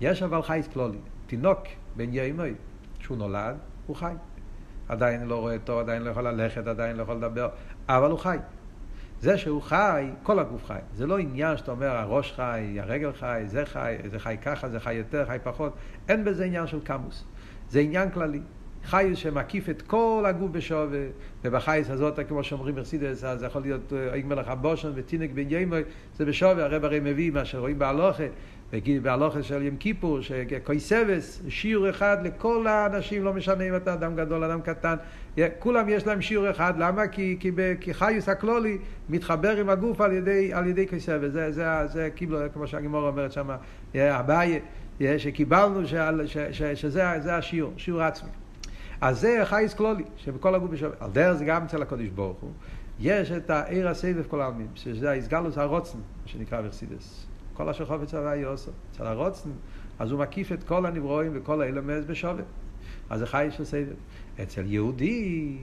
יש 0.00 0.22
אבל 0.22 0.42
חייס 0.42 0.68
כלולי, 0.68 0.98
תינוק 1.26 1.60
בן 1.96 2.08
ימי, 2.12 2.54
שהוא 3.00 3.16
נולד, 3.16 3.56
הוא 3.86 3.96
חי. 3.96 4.12
עדיין 4.88 5.26
לא 5.26 5.40
רואה 5.40 5.58
טוב, 5.58 5.78
עדיין 5.78 6.02
לא 6.02 6.10
יכול 6.10 6.28
ללכת, 6.28 6.66
עדיין 6.66 6.96
לא 6.96 7.02
יכול 7.02 7.16
לדבר, 7.16 7.48
אבל 7.88 8.10
הוא 8.10 8.18
חי. 8.18 8.36
זה 9.20 9.38
שהוא 9.38 9.62
חי, 9.62 10.10
כל 10.22 10.38
הגוף 10.38 10.64
חי. 10.64 10.78
זה 10.94 11.06
לא 11.06 11.18
עניין 11.18 11.56
שאתה 11.56 11.70
אומר, 11.70 11.86
הראש 11.86 12.32
חי, 12.32 12.76
הרגל 12.80 13.12
חי, 13.12 13.42
זה 13.46 13.66
חי, 13.66 13.96
זה 14.04 14.18
חי 14.18 14.36
ככה, 14.42 14.68
זה 14.68 14.80
חי 14.80 14.94
יותר, 14.94 15.26
חי 15.26 15.36
פחות. 15.42 15.72
אין 16.08 16.24
בזה 16.24 16.44
עניין 16.44 16.66
של 16.66 16.80
קמוס. 16.80 17.24
זה 17.68 17.80
עניין 17.80 18.10
כללי. 18.10 18.40
חייס 18.84 19.18
שמקיף 19.18 19.68
את 19.68 19.82
כל 19.82 20.24
הגוף 20.26 20.50
בשווה, 20.50 20.98
ובחייס 21.44 21.90
הזאת, 21.90 22.18
כמו 22.28 22.44
שאומרים 22.44 22.74
מרסידס, 22.74 23.24
אז 23.24 23.40
זה 23.40 23.46
יכול 23.46 23.62
להיות 23.62 23.92
איג 24.12 24.26
מלך 24.26 24.48
הבושן 24.48 24.90
ותינק 24.94 25.30
בן 25.30 25.44
ימי, 25.48 25.76
זה 26.16 26.24
בשווה, 26.24 26.64
הרב 26.64 26.84
הרי 26.84 27.00
מביא 27.00 27.30
מה 27.32 27.44
שרואים 27.44 27.78
בהלוכה, 27.78 28.24
בהלוכה 29.02 29.42
של 29.42 29.62
יום 29.62 29.76
כיפור, 29.76 30.18
שקויסבס, 30.20 31.42
שיעור 31.48 31.90
אחד 31.90 32.16
לכל 32.24 32.66
האנשים, 32.66 33.24
לא 33.24 33.32
משנה 33.32 33.68
אם 33.68 33.76
אתה 33.76 33.92
אדם 33.92 34.16
גדול, 34.16 34.44
אדם 34.44 34.60
קטן, 34.60 34.96
כולם 35.58 35.88
יש 35.88 36.06
להם 36.06 36.20
שיעור 36.20 36.50
אחד, 36.50 36.74
למה? 36.78 37.08
כי, 37.08 37.36
כי, 37.40 37.50
כי 37.80 37.94
חיוס 37.94 38.28
הכלולי 38.28 38.78
מתחבר 39.08 39.56
עם 39.56 39.68
הגוף 39.68 40.00
על 40.00 40.12
ידי, 40.12 40.52
על 40.52 40.66
ידי 40.66 40.86
קויסבס, 40.86 41.32
זה, 41.32 41.52
זה, 41.52 41.64
זה 41.86 42.10
כאילו, 42.16 42.38
כמו 42.52 42.66
שהגימור 42.66 43.08
אומרת 43.08 43.32
שם, 43.32 43.48
הבעיה, 43.94 44.58
שקיבלנו 45.18 45.86
שעל, 45.86 46.26
שזה 46.74 47.36
השיעור, 47.36 47.72
שיעור 47.76 48.02
עצמי. 48.02 48.41
אז 49.02 49.20
זה 49.20 49.42
חייס 49.44 49.74
כלולי, 49.74 50.04
שבכל 50.16 50.54
הגוף 50.54 50.70
בשווה. 50.70 50.96
על 51.00 51.10
דרך 51.10 51.32
זה 51.32 51.44
גם 51.44 51.64
אצל 51.64 51.82
הקודש 51.82 52.08
ברוך 52.08 52.38
הוא. 52.40 52.50
יש 53.00 53.32
את 53.32 53.50
העיר 53.50 53.88
הסבב 53.88 54.22
כל 54.28 54.40
העלמין, 54.40 54.66
שזה 54.74 55.10
ההסגלוס 55.10 55.58
הרוצן, 55.58 55.98
שנקרא 56.26 56.60
ורסידס. 56.64 57.26
כל 57.54 57.68
אשר 57.68 57.86
חופץ 57.86 58.14
הוואי 58.14 58.42
עושה. 58.42 58.70
אצל 58.92 59.06
הרוצן, 59.06 59.50
אז 59.98 60.10
הוא 60.10 60.20
מקיף 60.20 60.52
את 60.52 60.64
כל 60.64 60.86
הנברואים 60.86 61.32
וכל 61.34 61.62
האלמס 61.62 62.04
בשווה. 62.06 62.42
אז 63.10 63.20
זה 63.20 63.26
חי 63.26 63.48
של 63.50 63.64
סבב. 63.64 63.94
אצל 64.42 64.62
יהודי, 64.66 65.56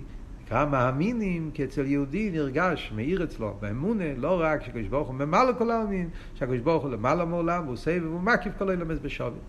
נקרא 0.44 0.66
מאמינים, 0.66 1.52
כי 1.54 1.64
אצל 1.64 1.86
יהודי 1.86 2.32
נרגש, 2.32 2.92
מאיר 2.96 3.24
אצלו, 3.24 3.54
באמונה, 3.60 4.14
לא 4.18 4.42
רק 4.42 4.64
שקדוש 4.64 4.88
ברוך 4.88 5.08
הוא 5.08 5.16
ממלא 5.16 5.52
כל 5.58 5.72
העלמין, 5.72 6.10
שקדוש 6.36 6.60
ברוך 6.60 6.84
הוא 6.84 6.92
למעלה 6.92 7.26
מעולם, 7.26 7.66
והוא 7.66 7.78
סבב, 7.78 8.04
והוא 8.04 8.22
מקיף 8.22 8.54
כל 8.58 8.70
האלמס 8.70 9.00
בשווה. 9.00 9.40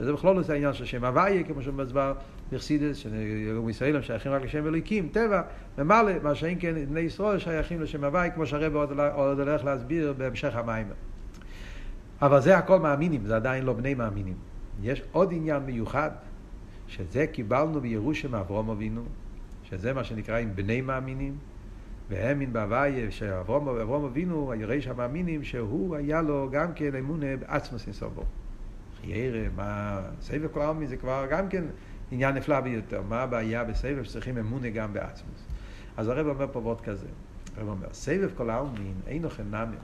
שזה 0.00 0.12
בכלול 0.12 0.36
לא 0.36 0.42
העניין 0.48 0.72
של 0.72 0.84
שם 0.84 1.04
הוויה, 1.04 1.42
כמו 1.42 1.62
שמסבר 1.62 2.12
בחסידס, 2.52 2.96
שיום 2.96 3.68
ישראלים 3.68 4.02
שייכים 4.02 4.32
רק 4.32 4.42
לשם 4.42 4.66
אלוהיקים, 4.66 5.08
טבע, 5.12 5.42
ממלא, 5.78 6.12
מה 6.22 6.34
שאין 6.34 6.56
כן 6.60 6.84
בני 6.88 7.00
ישראל 7.00 7.38
שייכים 7.38 7.82
לשם 7.82 8.04
הוויה, 8.04 8.30
כמו 8.30 8.46
שהרב 8.46 8.76
עוד 9.14 9.40
הולך 9.40 9.64
להסביר 9.64 10.14
בהמשך 10.18 10.56
המים. 10.56 10.86
אבל 12.22 12.40
זה 12.40 12.58
הכל 12.58 12.78
מאמינים, 12.78 13.26
זה 13.26 13.36
עדיין 13.36 13.64
לא 13.64 13.72
בני 13.72 13.94
מאמינים. 13.94 14.34
יש 14.82 15.02
עוד 15.12 15.32
עניין 15.32 15.62
מיוחד, 15.62 16.10
שזה 16.88 17.26
קיבלנו 17.26 17.80
בירושם 17.80 18.34
אברום 18.34 18.70
אבינו, 18.70 19.02
שזה 19.64 19.92
מה 19.92 20.04
שנקרא 20.04 20.38
עם 20.38 20.50
בני 20.54 20.80
מאמינים, 20.80 21.34
והאמין 22.10 22.52
בהוויה, 22.52 23.10
שאברום 23.10 24.04
אבינו, 24.04 24.52
הירש 24.52 24.86
המאמינים, 24.86 25.44
שהוא 25.44 25.96
היה 25.96 26.22
לו 26.22 26.48
גם 26.52 26.72
כן 26.74 26.94
אמונה 26.94 27.36
בעצמוס 27.36 27.86
אינסובו. 27.86 28.22
חיירה, 29.00 29.48
מה, 29.56 30.00
סבב 30.20 30.48
כל 30.52 30.60
העלמין 30.60 30.88
זה 30.88 30.96
כבר 30.96 31.26
גם 31.30 31.48
כן 31.48 31.64
עניין 32.10 32.34
נפלא 32.34 32.60
ביותר. 32.60 33.02
מה 33.08 33.22
הבעיה 33.22 33.64
בסבב 33.64 34.02
שצריכים 34.02 34.38
אמונה 34.38 34.70
גם 34.70 34.92
בעצמוס? 34.92 35.46
אז 35.96 36.08
הרב 36.08 36.26
אומר 36.26 36.46
פה 36.52 36.58
ועוד 36.58 36.80
כזה. 36.80 37.06
הרב 37.56 37.68
אומר, 37.68 37.88
סבב 37.92 38.30
כל 38.36 38.50
העלמין 38.50 38.94
אין 39.06 39.22
לכם 39.22 39.54
נמי, 39.54 39.76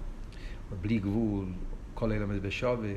בלי 0.80 0.98
גבול, 0.98 1.46
כל 1.94 2.12
אלה 2.12 2.26
בשווה, 2.26 2.92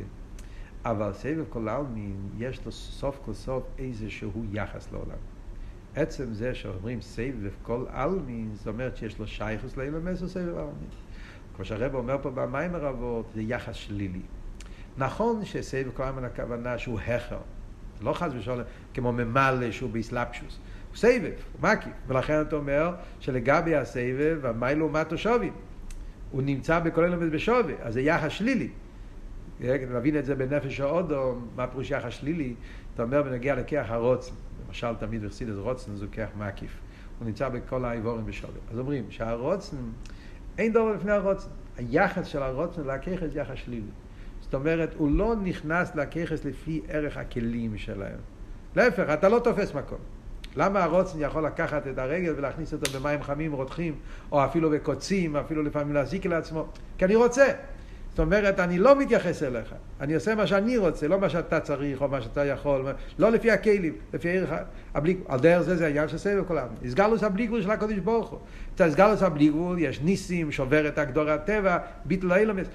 אבל 0.86 1.14
סבב 1.14 1.44
כל 1.50 1.68
העלמין 1.68 2.30
יש 2.38 2.66
לו 2.66 2.72
סוף 2.72 3.20
כל 3.26 3.34
סוף 3.34 3.64
איזשהו 3.78 4.46
יחס 4.54 4.92
לעולם. 4.92 5.18
עצם 5.96 6.34
זה 6.34 6.56
שאומרים 6.56 7.02
סבב 7.02 7.52
כל 7.62 7.86
עלמין, 7.90 8.52
זאת 8.54 8.68
אומרת 8.68 8.98
שיש 8.98 9.20
לו 9.20 9.28
שייכוס 9.28 9.78
לאילמס 9.78 10.22
או 10.22 10.28
סבב 10.28 10.58
עלמין. 10.58 10.90
כמו 11.56 11.66
שהרב 11.66 11.96
אומר 11.96 12.18
פה 12.22 12.30
במים 12.30 12.76
הרבות, 12.76 13.26
זה 13.36 13.42
יחס 13.42 13.76
שלילי. 13.76 14.22
נכון 15.00 15.46
שסבב 15.46 15.92
כל 15.94 16.04
הזמן 16.04 16.24
הכוונה 16.24 16.78
שהוא. 16.78 17.00
זה 18.00 18.06
לא 18.06 18.14
חס 18.14 18.32
ושלום 18.36 18.60
כמו 18.94 19.12
ממלא 19.12 19.72
שהוא 19.72 19.90
באסלאפשוס. 19.90 20.60
הוא 20.90 20.98
סבב, 20.98 21.32
הוא 21.54 21.70
מקיף. 21.70 21.94
ולכן 22.08 22.42
אתה 22.42 22.56
אומר 22.56 22.96
שלגבי 23.20 23.76
הסבב, 23.76 24.46
המי 24.46 24.76
לעומת 24.76 25.10
תושבים. 25.10 25.54
הוא 26.32 26.42
נמצא 26.42 26.80
בכל 26.80 27.04
אלמנט 27.04 27.32
בשווה, 27.32 27.74
אז 27.82 27.94
זה 27.94 28.02
יחס 28.02 28.32
שלילי. 28.32 28.70
להבין 29.60 30.18
את 30.20 30.26
זה 30.26 30.36
בנפש 30.36 30.80
האודו, 30.80 31.40
מה 31.56 31.68
פירוש 31.68 31.92
יחס 31.92 32.14
שלילי, 32.14 32.54
אתה 32.94 33.04
אומר 33.04 33.24
בנגיע 33.24 33.56
לכיח 33.56 33.90
הרוצן. 33.90 34.34
למשל 34.68 34.96
תמיד 35.00 35.24
בחסידס 35.24 35.56
רוצן 35.56 35.96
זה 35.96 36.06
כיח 36.12 36.30
מקיף. 36.38 36.78
הוא 37.20 37.28
נמצא 37.28 37.50
בכל 37.50 37.86
האיבורים 37.86 38.26
בשווה. 38.26 38.60
אז 38.72 38.80
אומרים 38.80 39.06
שהרוצן, 39.10 39.78
אין 40.58 40.74
דבר 40.74 40.92
לפני 40.92 41.12
הרוצן. 41.12 41.50
היחס 41.78 42.26
של 42.28 42.44
הרוצן 42.44 42.84
להכיח 42.84 43.26
זה 43.26 43.40
יחס 43.40 43.56
שלילי. 43.56 43.82
זאת 44.50 44.54
אומרת, 44.54 44.94
הוא 44.98 45.12
לא 45.12 45.36
נכנס 45.44 45.96
לככס 45.96 46.46
לפי 46.46 46.82
ערך 46.88 47.18
הכלים 47.18 47.78
שלהם. 47.78 48.18
להפך, 48.76 49.06
אתה 49.14 49.30
לא 49.30 49.40
תופס 49.40 49.74
מקום. 49.74 49.98
למה 50.56 50.84
הרוצן 50.84 51.18
יכול 51.22 51.46
לקחת 51.46 51.88
את 51.88 51.98
הרגל 51.98 52.34
ולהכניס 52.38 52.74
אותו 52.74 53.00
במים 53.00 53.24
חמים 53.24 53.54
רותחים, 53.54 53.96
או 54.32 54.46
אפילו 54.46 54.70
בקוצים, 54.70 55.36
אפילו 55.36 55.64
לפעמים 55.64 55.94
להזיק 55.94 56.26
לעצמו? 56.26 56.68
כי 56.98 57.06
אני 57.06 57.16
רוצה. 57.16 57.46
זאת 58.20 58.26
אומרת, 58.26 58.60
אני 58.60 58.78
לא 58.78 59.00
מתייחס 59.00 59.44
אליך, 59.44 59.74
אני 60.02 60.16
עושה 60.16 60.36
מה 60.36 60.48
שאני 60.48 60.78
רוצה, 60.78 61.08
לא 61.08 61.20
מה 61.20 61.30
שאתה 61.30 61.60
צריך 61.60 62.02
או 62.02 62.08
מה 62.08 62.22
שאתה 62.22 62.46
יכול, 62.46 62.86
לא 63.20 63.32
לפי 63.32 63.52
הכלים, 63.52 63.94
לפי 64.14 64.30
ערך, 64.30 64.50
הבלי, 64.94 65.18
על 65.28 65.40
דרך 65.40 65.62
זה 65.62 65.76
זה 65.76 65.86
העניין 65.86 66.08
של 66.08 66.18
סבב 66.18 66.44
כל 66.48 66.58
העם. 66.58 66.68
הסגלוס 66.86 67.24
הבלי 67.24 67.48
גבול 67.48 67.62
של 67.62 67.72
הקודש 67.72 67.98
ברוך 67.98 68.30
הוא. 68.30 68.40
את 68.76 68.82
הסגלוס 68.82 69.24
הבלי 69.24 69.48
גבול 69.50 69.80
יש 69.80 70.02
ניסים, 70.02 70.52
שובר 70.52 70.88
את 70.88 70.98
הגדור 70.98 71.30
הטבע, 71.30 71.78
ביטל 72.06 72.32
האילומס, 72.32 72.68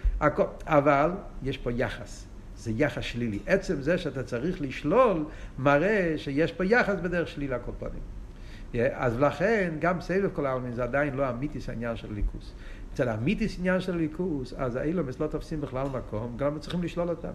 אבל 0.67 1.11
יש 1.43 1.59
פה 1.59 1.73
יחס. 1.73 2.27
זה 2.57 2.73
יחס 2.77 3.03
שלילי. 3.03 3.39
עצם 3.47 3.83
זה 3.83 3.99
שאתה 3.99 4.23
צריך 4.23 4.63
לשלול, 4.63 5.25
מראה 5.59 6.15
שיש 6.17 6.53
פה 6.53 6.65
יחס 6.65 6.95
בדרך 7.03 7.29
שלילה 7.29 7.59
כל 7.59 7.73
פנים. 7.79 8.03
אז 8.93 9.21
לכן, 9.21 9.75
גם 9.79 10.01
סבב 10.01 10.31
כל 10.33 10.47
העלמין 10.47 10.73
זה 10.73 10.83
עדיין 10.83 11.15
לא 11.15 11.31
אמיתיס 11.31 11.69
העניין 11.69 11.97
של 11.97 12.09
ליכוס. 12.15 12.53
אצל 12.95 13.09
האמיתיס 13.09 13.59
עניין 13.59 13.81
של 13.81 13.97
ליכוס, 13.97 14.55
אז 14.57 14.77
האילומס 14.77 15.21
לא 15.21 15.27
תופסים 15.27 15.61
בכלל 15.61 15.87
מקום, 15.95 16.33
גם 16.37 16.59
צריכים 16.59 16.83
לשלול 16.83 17.09
אותם. 17.09 17.29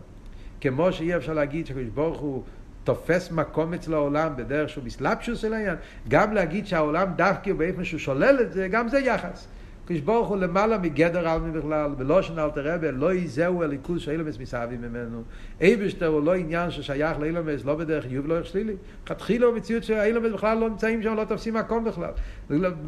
כמו 0.61 0.91
שאי 0.91 1.15
אפשר 1.15 1.33
להגיד 1.33 1.65
שקדוש 1.65 1.89
ברוך 1.93 2.19
הוא 2.19 2.43
תופס 2.83 3.31
מקום 3.31 3.73
אצל 3.73 3.93
העולם 3.93 4.33
בדרך 4.35 4.69
שהוא 4.69 4.83
מסלבשוס 4.83 5.39
של 5.39 5.53
העניין, 5.53 5.75
גם 6.07 6.33
להגיד 6.33 6.67
שהעולם 6.67 7.07
דווקא 7.15 7.53
באיפה 7.53 7.83
שהוא 7.83 7.99
שולל 7.99 8.37
את 8.41 8.53
זה, 8.53 8.67
גם 8.67 8.87
זה 8.87 8.99
יחס. 8.99 9.47
קדוש 9.85 10.01
ברוך 10.01 10.27
הוא 10.27 10.37
למעלה 10.37 10.77
מגדר 10.77 11.27
עלמי 11.29 11.59
בכלל, 11.59 11.91
ולא 11.97 12.21
שנאלתר 12.21 12.73
רבי, 12.73 12.91
לא 12.91 13.13
יזהו 13.13 13.63
הליכוז 13.63 14.01
שאילומס 14.01 14.39
מסעבים 14.39 14.81
ממנו. 14.81 15.23
אייבשטר 15.61 16.07
הוא 16.07 16.23
לא 16.23 16.35
עניין 16.35 16.71
ששייך 16.71 17.19
לאילומס, 17.19 17.65
לא 17.65 17.75
בדרך 17.75 18.03
חיוב, 18.03 18.27
לא 18.27 18.43
שלילי. 18.43 18.73
לכתחילה 19.03 19.45
הוא 19.45 19.55
מציאות 19.55 19.83
שהאילומס 19.83 20.31
בכלל 20.31 20.57
לא 20.57 20.69
נמצאים 20.69 21.03
שם, 21.03 21.15
לא 21.15 21.23
תופסים 21.23 21.53
מקום 21.53 21.83
בכלל. 21.83 22.11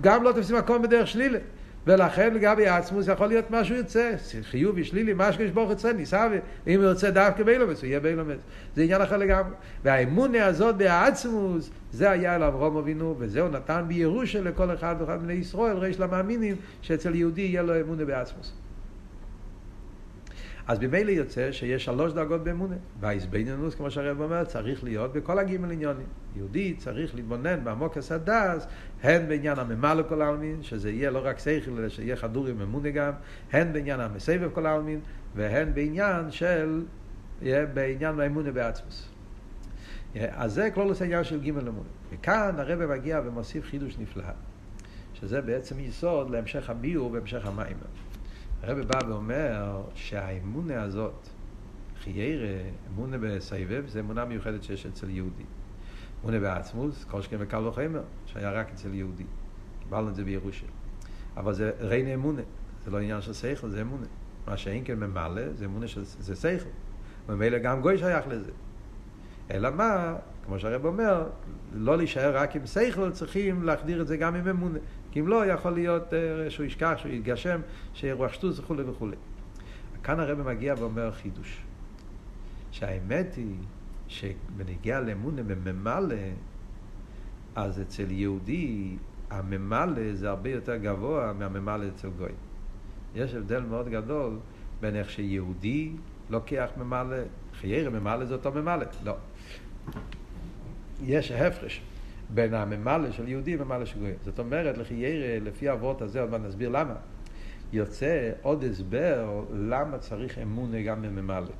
גם 0.02 0.24
לא 0.24 0.32
תופסים 0.32 0.58
מקום 0.58 0.82
בדרך 0.82 1.08
שלילי. 1.08 1.38
ולכן 1.88 2.34
לגבי 2.34 2.67
עצמוס 2.67 3.08
יכול 3.08 3.28
להיות 3.28 3.52
משהו 3.52 3.76
יוצא, 3.76 4.12
חיובי, 4.41 4.84
שלילי, 4.84 5.13
מה 5.13 5.34
שקדוש 5.34 5.50
ברוך 5.50 5.70
יוצא, 5.70 5.94
ניסה, 5.94 6.28
אם 6.67 6.80
הוא 6.80 6.89
יוצא 6.89 7.10
דווקא 7.10 7.44
באילומס, 7.44 7.82
הוא 7.82 7.88
יהיה 7.88 8.00
באילומס. 8.00 8.38
זה 8.76 8.84
עניין 8.84 9.02
אחר 9.02 9.17
לגמרי. 9.17 9.54
והאמונה 9.84 10.46
הזאת 10.46 10.78
בעצמוס, 10.78 11.70
זה 11.91 12.10
היה 12.10 12.36
אל 12.36 12.44
אברום 12.44 12.78
אבינו, 12.78 13.15
וזהו 13.20 13.48
נתן 13.48 13.86
בירושה 13.88 14.41
לכל 14.41 14.74
אחד 14.74 14.96
ואחד 15.00 15.15
מבני 15.15 15.34
ישראל, 15.34 15.78
ריש 15.78 16.00
למאמינים, 16.00 16.56
שאצל 16.82 17.15
יהודי 17.15 17.41
יהיה 17.41 17.62
לו 17.62 17.82
אמונה 17.82 18.06
בעצמוס. 18.06 18.54
אז 20.72 20.80
ממילא 20.80 21.12
יוצא 21.12 21.52
שיש 21.52 21.86
שלוש 21.86 22.14
דרגות 22.14 22.44
באמונה. 22.44 22.76
והאיזבנינוס, 23.00 23.76
כמו 23.76 23.92
שהרב 23.92 24.22
אומר, 24.22 24.44
צריך 24.44 24.84
להיות 24.84 25.14
בכל 25.14 25.40
הגימל 25.40 25.72
עניונים. 25.72 26.06
יהודי 26.36 26.74
צריך 26.74 27.16
להתבונן 27.16 27.64
בעמוק 27.64 27.98
הסדס, 27.98 28.68
הן 29.04 29.28
בעניין 29.28 29.60
הממלא 29.60 30.04
כל 30.10 30.22
העלמין, 30.22 30.64
שזה 30.64 30.92
יהיה 30.92 31.12
לא 31.12 31.22
רק 31.24 31.40
שכל, 31.40 31.72
אלא 31.78 31.90
שיהיה 31.90 32.16
חדור 32.16 32.48
עם 32.48 32.62
אמונה 32.62 32.90
גם, 32.90 33.12
הן 33.52 33.74
בעניין 33.74 34.00
המסבב 34.00 34.50
כל 34.54 34.66
העלמין, 34.66 35.00
והן 35.36 35.74
בעניין 35.74 36.32
של, 36.32 36.84
בעניין 37.74 38.20
האמונה 38.20 38.52
בעצמוס. 38.52 39.10
אז 40.16 40.54
זה 40.54 40.70
כלולוס 40.74 41.02
העניין 41.02 41.24
של 41.24 41.40
גימל 41.40 41.68
אמונה. 41.68 41.90
וכאן 42.12 42.56
הרב 42.58 42.86
מגיע 42.86 43.22
ומוסיף 43.26 43.66
חידוש 43.66 43.98
נפלא, 44.00 44.24
שזה 45.14 45.42
בעצם 45.42 45.80
יסוד 45.80 46.30
להמשך 46.30 46.70
הביור 46.70 47.12
והמשך 47.12 47.46
המים. 47.46 47.78
הרב 48.63 48.80
בא 48.80 49.00
ואומר 49.08 49.82
שהאמונה 49.95 50.84
הזאת, 50.84 51.28
חיירה, 52.04 52.62
אמונה 52.88 53.17
בסבב, 53.17 53.84
זה 53.88 54.00
אמונה 54.00 54.26
מיוחדת 54.26 54.63
שיש 54.63 54.86
אצל 54.86 55.10
יהודי. 55.10 55.43
אמונה 56.21 56.39
בעצמוס, 56.39 57.04
כל 57.04 57.21
שכן 57.21 57.36
וקל 57.39 57.67
וחמר, 57.67 58.02
שהיה 58.26 58.52
רק 58.52 58.71
אצל 58.71 58.93
יהודי. 58.93 59.24
קיבלנו 59.84 60.10
את 60.10 60.15
זה 60.15 60.24
בירושה. 60.24 60.65
אבל 61.38 61.54
זה 61.54 61.71
ריינה 61.80 62.13
אמונה, 62.13 62.41
זה 62.86 62.91
לא 62.91 63.00
עניין 63.00 63.21
של 63.21 63.34
שכל, 63.34 63.69
זה 63.69 63.82
אמונה. 63.82 64.06
מה 64.47 64.58
שאין 64.58 64.84
כן 64.86 65.00
ממלא, 65.00 65.54
זה 65.54 65.65
אמונה 65.65 65.88
של 65.88 66.04
זה 66.04 66.36
שכל. 66.36 66.69
וממילא 67.28 67.58
גם 67.58 67.82
גוי 67.82 67.97
שייך 67.97 68.28
לזה. 68.28 68.52
אלא 69.52 69.69
מה, 69.69 70.15
כמו 70.45 70.60
שהרב 70.60 70.86
אומר, 70.86 71.30
לא 71.74 71.97
להישאר 71.97 72.38
רק 72.38 72.56
עם 72.56 72.65
שכל, 72.65 73.12
צריכים 73.12 73.63
להחדיר 73.63 74.02
את 74.02 74.08
זה 74.08 74.17
גם 74.17 74.36
עם 74.36 74.47
אמונה. 74.47 74.80
כי 75.12 75.19
אם 75.19 75.28
לא, 75.28 75.45
יכול 75.45 75.71
להיות 75.71 76.13
uh, 76.13 76.50
שהוא 76.50 76.65
ישכח, 76.65 76.93
שהוא 76.97 77.12
יתגשם, 77.12 77.62
שרוח 77.93 78.34
שטוס 78.34 78.60
וכולי 78.60 78.84
וכולי. 78.84 79.15
כאן 80.04 80.19
הרב 80.19 80.41
מגיע 80.41 80.74
ואומר 80.78 81.12
חידוש. 81.12 81.62
שהאמת 82.71 83.36
היא 83.36 83.56
שבנגיע 84.08 85.00
לאמונה 85.00 85.43
בממלא, 85.43 86.15
אז 87.56 87.82
אצל 87.82 88.12
יהודי 88.12 88.95
הממלא 89.30 90.13
זה 90.13 90.30
הרבה 90.30 90.50
יותר 90.50 90.76
גבוה 90.76 91.34
מהממלא 91.34 91.86
אצל 91.95 92.10
גוי. 92.17 92.32
יש 93.15 93.34
הבדל 93.34 93.60
מאוד 93.60 93.89
גדול 93.89 94.38
בין 94.82 94.95
איך 94.95 95.10
שיהודי 95.10 95.91
לוקח 96.30 96.69
ממלא, 96.78 97.17
חיירה 97.60 97.89
ממלא 97.89 98.26
זה 98.26 98.34
אותו 98.34 98.52
ממלא, 98.52 98.86
לא. 99.04 99.15
יש 101.04 101.32
הפרש 101.32 101.82
בין 102.34 102.54
הממלא 102.54 103.12
של 103.12 103.28
יהודי 103.28 103.56
וממלא 103.60 103.86
של 103.86 104.00
גויים. 104.00 104.15
זאת 104.22 104.39
אומרת, 104.39 104.78
לחיירה, 104.78 105.39
לפי 105.39 105.70
האבות 105.70 106.02
הזה, 106.02 106.22
עוד 106.22 106.30
מעט 106.30 106.41
נסביר 106.41 106.70
למה. 106.70 106.96
יוצא 107.74 108.32
עוד 108.41 108.63
הסבר 108.63 109.44
למה 109.54 109.98
צריך 109.98 110.38
אמונה 110.38 110.82
גם 110.82 111.02
בממלא. 111.02 111.52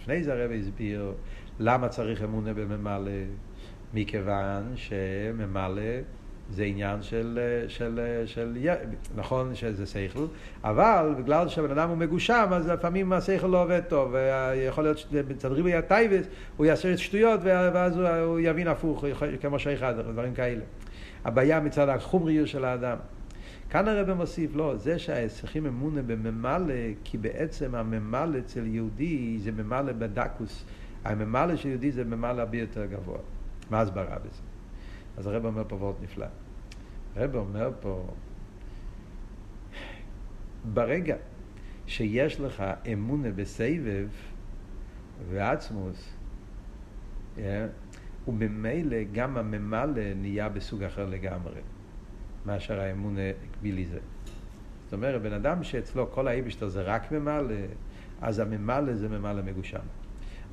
לפני 0.00 0.22
זה 0.22 0.32
הרב 0.32 0.50
הסביר 0.50 1.12
למה 1.58 1.88
צריך 1.88 2.22
אמונה 2.22 2.54
בממלא, 2.54 3.12
מכיוון 3.94 4.72
שממלא 4.76 5.82
זה 6.50 6.64
עניין 6.64 7.02
של, 7.02 7.38
של, 7.68 8.00
של, 8.26 8.56
של 8.56 8.58
נכון 9.16 9.54
שזה 9.54 9.86
שכל, 9.86 10.26
אבל 10.64 11.14
בגלל 11.18 11.48
שהבן 11.48 11.70
אדם 11.70 11.88
הוא 11.88 11.96
מגושם, 11.96 12.48
אז 12.52 12.68
לפעמים 12.68 13.12
השכל 13.12 13.46
לא 13.46 13.62
עובד 13.62 13.80
טוב, 13.88 14.14
ויכול 14.14 14.84
להיות 14.84 14.98
שבצדרים 14.98 15.66
יהיה 15.66 15.82
טייבס, 15.82 16.24
הוא 16.56 16.66
יעשה 16.66 16.96
שטויות, 16.96 17.40
ואז 17.44 17.96
הוא, 17.96 18.08
הוא 18.08 18.40
יבין 18.40 18.68
הפוך, 18.68 19.04
כמו 19.40 19.58
שאחד, 19.58 19.94
דברים 19.98 20.34
כאלה. 20.34 20.62
הבעיה 21.24 21.60
מצד 21.60 21.88
החומריות 21.88 22.48
של 22.48 22.64
האדם. 22.64 22.96
כאן 23.70 23.88
הרב 23.88 24.12
מוסיף, 24.12 24.50
לא, 24.54 24.76
זה 24.76 24.98
שהצריכים 24.98 25.66
אמונה 25.66 26.02
בממלא, 26.02 26.74
כי 27.04 27.18
בעצם 27.18 27.74
הממלא 27.74 28.38
אצל 28.38 28.66
יהודי 28.66 29.38
זה 29.38 29.52
ממלא 29.52 29.92
בדקוס. 29.92 30.64
הממלא 31.04 31.56
של 31.56 31.68
יהודי 31.68 31.92
זה 31.92 32.04
ממלא 32.04 32.40
הרבה 32.40 32.58
יותר 32.58 32.84
גבוה. 32.84 33.18
מה 33.70 33.80
הסברה 33.80 34.16
בזה? 34.18 34.49
אז 35.16 35.26
הרב 35.26 35.46
אומר 35.46 35.64
פה 35.68 35.76
וורט 35.76 35.96
נפלא. 36.02 36.26
הרב 37.16 37.36
אומר 37.36 37.70
פה, 37.80 38.06
ברגע 40.74 41.16
שיש 41.86 42.40
לך 42.40 42.64
אמונה 42.92 43.30
בסבב 43.30 44.08
ועצמוס, 45.30 46.16
yeah, 47.36 47.40
וממילא 48.28 48.96
גם 49.12 49.36
הממלא 49.36 50.14
נהיה 50.14 50.48
בסוג 50.48 50.82
אחר 50.82 51.06
לגמרי. 51.06 51.60
מאשר 52.46 52.80
האמונה 52.80 53.20
בלי 53.62 53.86
זה. 53.86 53.98
זאת 54.84 54.92
אומרת, 54.92 55.22
בן 55.22 55.32
אדם 55.32 55.62
שאצלו 55.62 56.12
כל 56.12 56.28
האיבשטר 56.28 56.68
זה 56.68 56.82
רק 56.82 57.12
ממלא, 57.12 57.54
אז 58.20 58.38
הממלא 58.38 58.94
זה 58.94 59.08
ממלא 59.08 59.42
מגושם. 59.42 59.78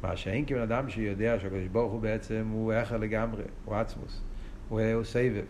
מה 0.02 0.18
שאין 0.18 0.46
כבן 0.46 0.62
אדם 0.62 0.90
שיודע 0.90 1.40
שהקדוש 1.40 1.68
ברוך 1.68 1.92
הוא 1.92 2.02
בעצם 2.02 2.48
הוא 2.52 2.74
אחר 2.82 2.98
לגמרי, 2.98 3.44
הוא 3.66 3.76
עצמוס, 3.76 4.22
הוא, 4.70 4.82
הוא 4.94 5.04
סבב. 5.04 5.44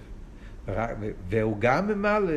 והוא 1.30 1.58
גם 1.60 1.88
ממלא, 1.88 2.34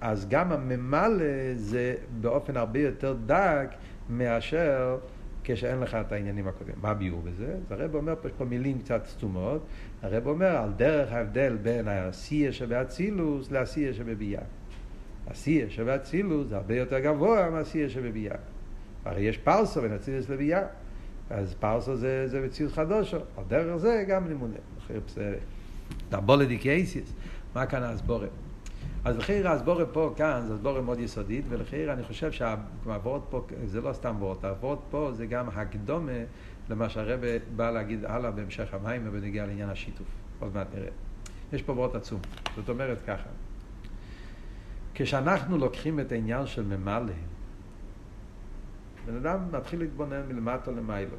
אז 0.00 0.28
גם 0.28 0.52
הממלא 0.52 1.54
זה 1.56 1.94
באופן 2.20 2.56
הרבה 2.56 2.80
יותר 2.80 3.16
דק 3.26 3.68
מאשר 4.10 4.98
כשאין 5.44 5.80
לך 5.80 5.94
את 5.94 6.12
העניינים 6.12 6.48
הקודמים. 6.48 6.76
מה 6.82 6.90
הביאור 6.90 7.22
בזה? 7.22 7.54
אז 7.66 7.72
הרב 7.72 7.94
אומר 7.94 8.14
פה, 8.38 8.44
מילים 8.44 8.78
קצת 8.78 9.06
סתומות, 9.06 9.66
הרב 10.02 10.26
אומר 10.26 10.56
על 10.56 10.72
דרך 10.76 11.12
ההבדל 11.12 11.56
בין 11.62 11.88
העשייה 11.88 12.52
שבאצילוס 12.52 13.50
לעשייה 13.50 13.94
שבביאה. 13.94 14.42
עשייה 15.26 15.70
שבאצילוס 15.70 16.48
זה 16.48 16.56
הרבה 16.56 16.76
יותר 16.76 16.98
גבוה 16.98 17.50
מהעשייה 17.50 17.88
שבביאה. 17.88 18.36
הרי 19.04 19.22
יש 19.22 19.38
פרסו 19.38 19.80
בין 19.80 19.92
אצילוס 19.92 20.28
לביאה. 20.28 20.62
אז 21.30 21.54
פרסו 21.54 21.96
זה, 21.96 22.28
זה 22.28 22.40
מציאות 22.40 22.72
חדושו. 22.72 23.16
על 23.16 23.44
דרך 23.48 23.76
זה 23.76 24.04
גם 24.08 24.24
לימונה. 26.10 26.22
דבולדיקייסיס. 26.22 27.12
מה 27.54 27.66
כאן 27.66 27.82
הסבורת? 27.82 28.30
אז 29.04 29.16
לחייר 29.16 29.48
הסבורת 29.48 29.88
פה, 29.92 30.14
כאן, 30.16 30.44
זו 30.48 30.54
הסבורת 30.54 30.84
מאוד 30.84 30.98
יסודית, 30.98 31.44
ולחייר 31.48 31.92
אני 31.92 32.02
חושב 32.02 32.32
שהעבורת 32.32 33.22
פה, 33.30 33.46
זה 33.66 33.80
לא 33.80 33.92
סתם 33.92 34.08
עבורת, 34.08 34.44
העבורת 34.44 34.78
פה 34.90 35.10
זה 35.12 35.26
גם 35.26 35.48
הקדומה 35.48 36.12
למה 36.70 36.88
שהרבא 36.88 37.26
בא 37.56 37.70
להגיד 37.70 38.04
הלאה 38.04 38.30
בהמשך 38.30 38.74
המים 38.74 39.02
ובנגיע 39.04 39.46
לעניין 39.46 39.68
השיתוף. 39.68 40.06
עוד 40.40 40.54
מעט 40.54 40.66
נראה. 40.74 40.88
יש 41.52 41.62
פה 41.62 41.72
עבורת 41.72 41.94
עצום. 41.94 42.20
זאת 42.56 42.68
אומרת 42.68 42.98
ככה, 43.06 43.28
כשאנחנו 44.94 45.58
לוקחים 45.58 46.00
את 46.00 46.12
העניין 46.12 46.46
של 46.46 46.62
ממלא, 46.64 47.12
בן 49.06 49.16
אדם 49.16 49.38
מתחיל 49.52 49.78
להתבונן 49.78 50.22
מלמטה 50.28 50.70
למיילו. 50.70 51.16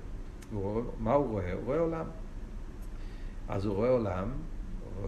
מה 0.99 1.13
הוא 1.13 1.27
רואה? 1.27 1.53
הוא 1.53 1.61
רואה 1.65 1.79
עולם. 1.79 2.05
אז 3.49 3.65
הוא 3.65 3.75
רואה 3.75 3.89
עולם, 3.89 4.27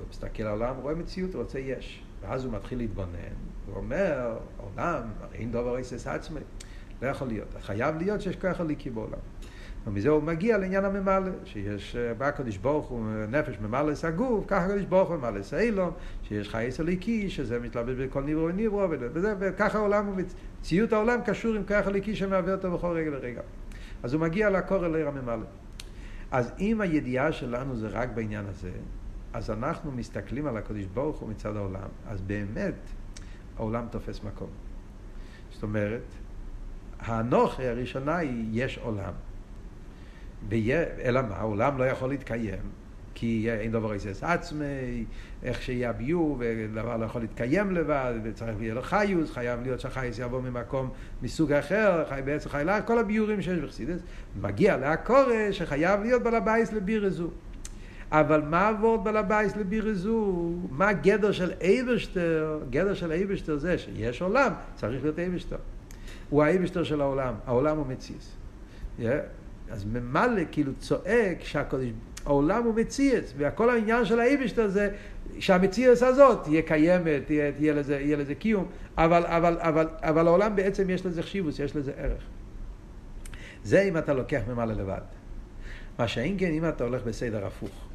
מסתכל 0.09 0.43
על 0.43 0.49
העולם, 0.49 0.75
רואה 0.81 0.95
מציאות, 0.95 1.33
הוא 1.33 1.41
רוצה 1.41 1.59
יש. 1.59 2.03
ואז 2.21 2.45
הוא 2.45 2.53
מתחיל 2.53 2.77
להתבונן, 2.77 3.35
הוא 3.65 3.75
אומר, 3.75 4.37
עולם, 4.57 5.01
הרי 5.21 5.37
אין 5.37 5.51
דבר 5.51 5.77
איסס 5.77 6.07
עצמי, 6.07 6.39
לא 7.01 7.07
יכול 7.07 7.27
להיות. 7.27 7.55
חייב 7.61 7.97
להיות 7.97 8.21
שיש 8.21 8.35
כוח 8.35 8.59
הליקי 8.59 8.89
בעולם. 8.89 9.19
ומזה 9.87 10.09
הוא 10.09 10.23
מגיע 10.23 10.57
לעניין 10.57 10.85
הממלא, 10.85 11.31
שיש 11.45 11.95
אה, 11.95 12.13
בא 12.13 12.25
הקדוש 12.25 12.57
ברוך 12.57 12.87
הוא 12.87 13.05
נפש 13.29 13.59
ממלא 13.61 13.91
את 13.91 14.03
הגוף, 14.03 14.45
ככה 14.47 14.65
הקדוש 14.65 14.85
ברוך 14.85 15.09
הוא 15.09 15.17
ממלא 15.17 15.39
את 15.39 15.53
האילום, 15.53 15.91
שיש 16.23 16.49
חייס 16.49 16.79
הליקי, 16.79 17.29
שזה 17.29 17.59
מתלבש 17.59 17.95
בכל 17.95 18.23
ניברו 18.23 18.45
וניברו, 18.45 18.89
וזה, 18.89 19.35
וככה 19.39 19.77
העולם, 19.77 20.15
ציות 20.61 20.93
העולם 20.93 21.19
קשור 21.25 21.55
עם 21.55 21.63
כוח 21.67 21.87
הליקי 21.87 22.15
שמהווה 22.15 22.53
אותו 22.53 22.71
בכל 22.71 22.87
רגע 22.87 23.09
ורגע. 23.13 23.41
אז 24.03 24.13
הוא 24.13 24.21
מגיע 24.21 24.49
לקור 24.49 24.85
אל 24.85 24.95
עיר 24.95 25.07
הממלא. 25.07 25.45
אז 26.31 26.51
אם 26.59 26.81
הידיעה 26.81 27.31
שלנו 27.31 27.75
זה 27.75 27.87
רק 27.87 28.09
בעניין 28.09 28.45
הזה, 28.45 28.71
אז 29.33 29.51
אנחנו 29.51 29.91
מסתכלים 29.91 30.47
על 30.47 30.57
הקדוש 30.57 30.85
ברוך 30.85 31.17
הוא 31.17 31.29
מצד 31.29 31.55
העולם, 31.55 31.89
אז 32.07 32.21
באמת 32.21 32.75
העולם 33.57 33.85
תופס 33.91 34.23
מקום. 34.23 34.49
זאת 35.51 35.63
אומרת, 35.63 36.03
האנוכי 36.99 37.67
הראשונה 37.67 38.17
היא 38.17 38.63
יש 38.63 38.77
עולם. 38.77 39.13
אלא 40.51 41.21
מה, 41.21 41.35
העולם 41.35 41.77
לא 41.77 41.83
יכול 41.83 42.09
להתקיים, 42.09 42.59
כי 43.13 43.47
אין 43.51 43.71
דבר 43.71 43.93
איסס 43.93 44.23
עצמי, 44.23 45.05
איך 45.43 45.59
הביור, 45.85 46.35
ודבר 46.39 46.97
לא 46.97 47.05
יכול 47.05 47.21
להתקיים 47.21 47.71
לבד, 47.71 48.13
וצריך 48.23 48.57
להיות 48.59 48.85
חיוס, 48.85 49.31
חייב 49.31 49.61
להיות 49.61 49.79
שהחייס 49.79 50.19
יבוא 50.19 50.41
ממקום 50.41 50.89
מסוג 51.21 51.51
אחר, 51.51 52.05
חי 52.09 52.21
בעצם 52.25 52.49
חי 52.49 52.63
כל 52.85 52.99
הביורים 52.99 53.41
שיש 53.41 53.59
בחסידס, 53.59 54.01
מגיע 54.41 54.77
להקורא 54.77 55.51
שחייב 55.51 56.01
להיות 56.01 56.23
בעל 56.23 56.35
הבייס 56.35 56.73
לבירזו. 56.73 57.29
אבל 58.11 58.41
מה 58.41 58.67
עבוד 58.67 59.03
בעל 59.03 59.17
הבייס 59.17 59.55
לבירזו? 59.55 60.51
מה 60.71 60.93
גדר 60.93 61.31
של 61.31 61.51
אייברשטר? 61.61 62.59
גדר 62.69 62.93
של 62.93 63.11
אייברשטר 63.11 63.57
זה 63.57 63.77
שיש 63.77 64.21
עולם, 64.21 64.51
צריך 64.75 65.03
להיות 65.03 65.19
אייברשטר. 65.19 65.57
הוא 66.29 66.43
האייברשטר 66.43 66.83
של 66.83 67.01
העולם, 67.01 67.33
העולם 67.45 67.77
הוא 67.77 67.85
מציס. 67.87 68.35
Yeah. 68.99 69.03
אז 69.69 69.85
ממלא 69.85 70.41
כאילו 70.51 70.71
צועק 70.79 71.43
שהקודש, 71.43 71.87
העולם 72.25 72.63
הוא 72.63 72.75
מציאס, 72.75 73.33
וכל 73.37 73.69
העניין 73.69 74.05
של 74.05 74.19
האיבשטר 74.19 74.67
זה 74.67 74.89
שהמציאס 75.39 76.03
הזאת 76.03 76.43
תהיה 76.43 76.61
קיימת, 76.61 77.25
תהיה, 77.25 77.51
תהיה, 77.51 77.73
לזה, 77.73 77.99
יהיה 77.99 78.17
לזה 78.17 78.35
קיום, 78.35 78.65
אבל, 78.97 79.25
אבל, 79.25 79.57
אבל, 79.59 79.87
אבל 80.01 80.27
העולם 80.27 80.55
בעצם 80.55 80.89
יש 80.89 81.05
לזה 81.05 81.23
חשיבוס, 81.23 81.59
יש 81.59 81.75
לזה 81.75 81.91
ערך. 81.97 82.23
זה 83.63 83.81
אם 83.81 83.97
אתה 83.97 84.13
לוקח 84.13 84.41
ממלא 84.47 84.73
לבד. 84.73 85.01
מה 85.99 86.07
שאין 86.07 86.35
כן 86.39 86.51
אם 86.51 86.69
אתה 86.69 86.83
הולך 86.83 87.03
בסדר 87.03 87.45
הפוך, 87.45 87.87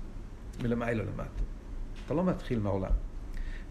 מלמעלה 0.63 1.03
למטה. 1.03 1.43
אתה 2.07 2.15
לא 2.15 2.25
מתחיל 2.25 2.59
מהעולם, 2.59 2.91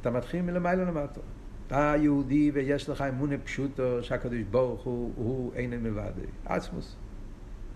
אתה 0.01 0.11
מתחיל 0.11 0.41
מלמעלה 0.41 0.83
למטה. 0.83 1.19
אתה 1.67 1.93
יהודי 1.97 2.51
ויש 2.53 2.89
לך 2.89 3.01
אמונה 3.01 3.37
פשוטו 3.37 4.03
שהקדוש 4.03 4.41
ברוך 4.51 4.83
הוא, 4.83 5.11
הוא 5.15 5.51
אין 5.55 5.83
מלבד, 5.83 6.11
עצמוס. 6.45 6.95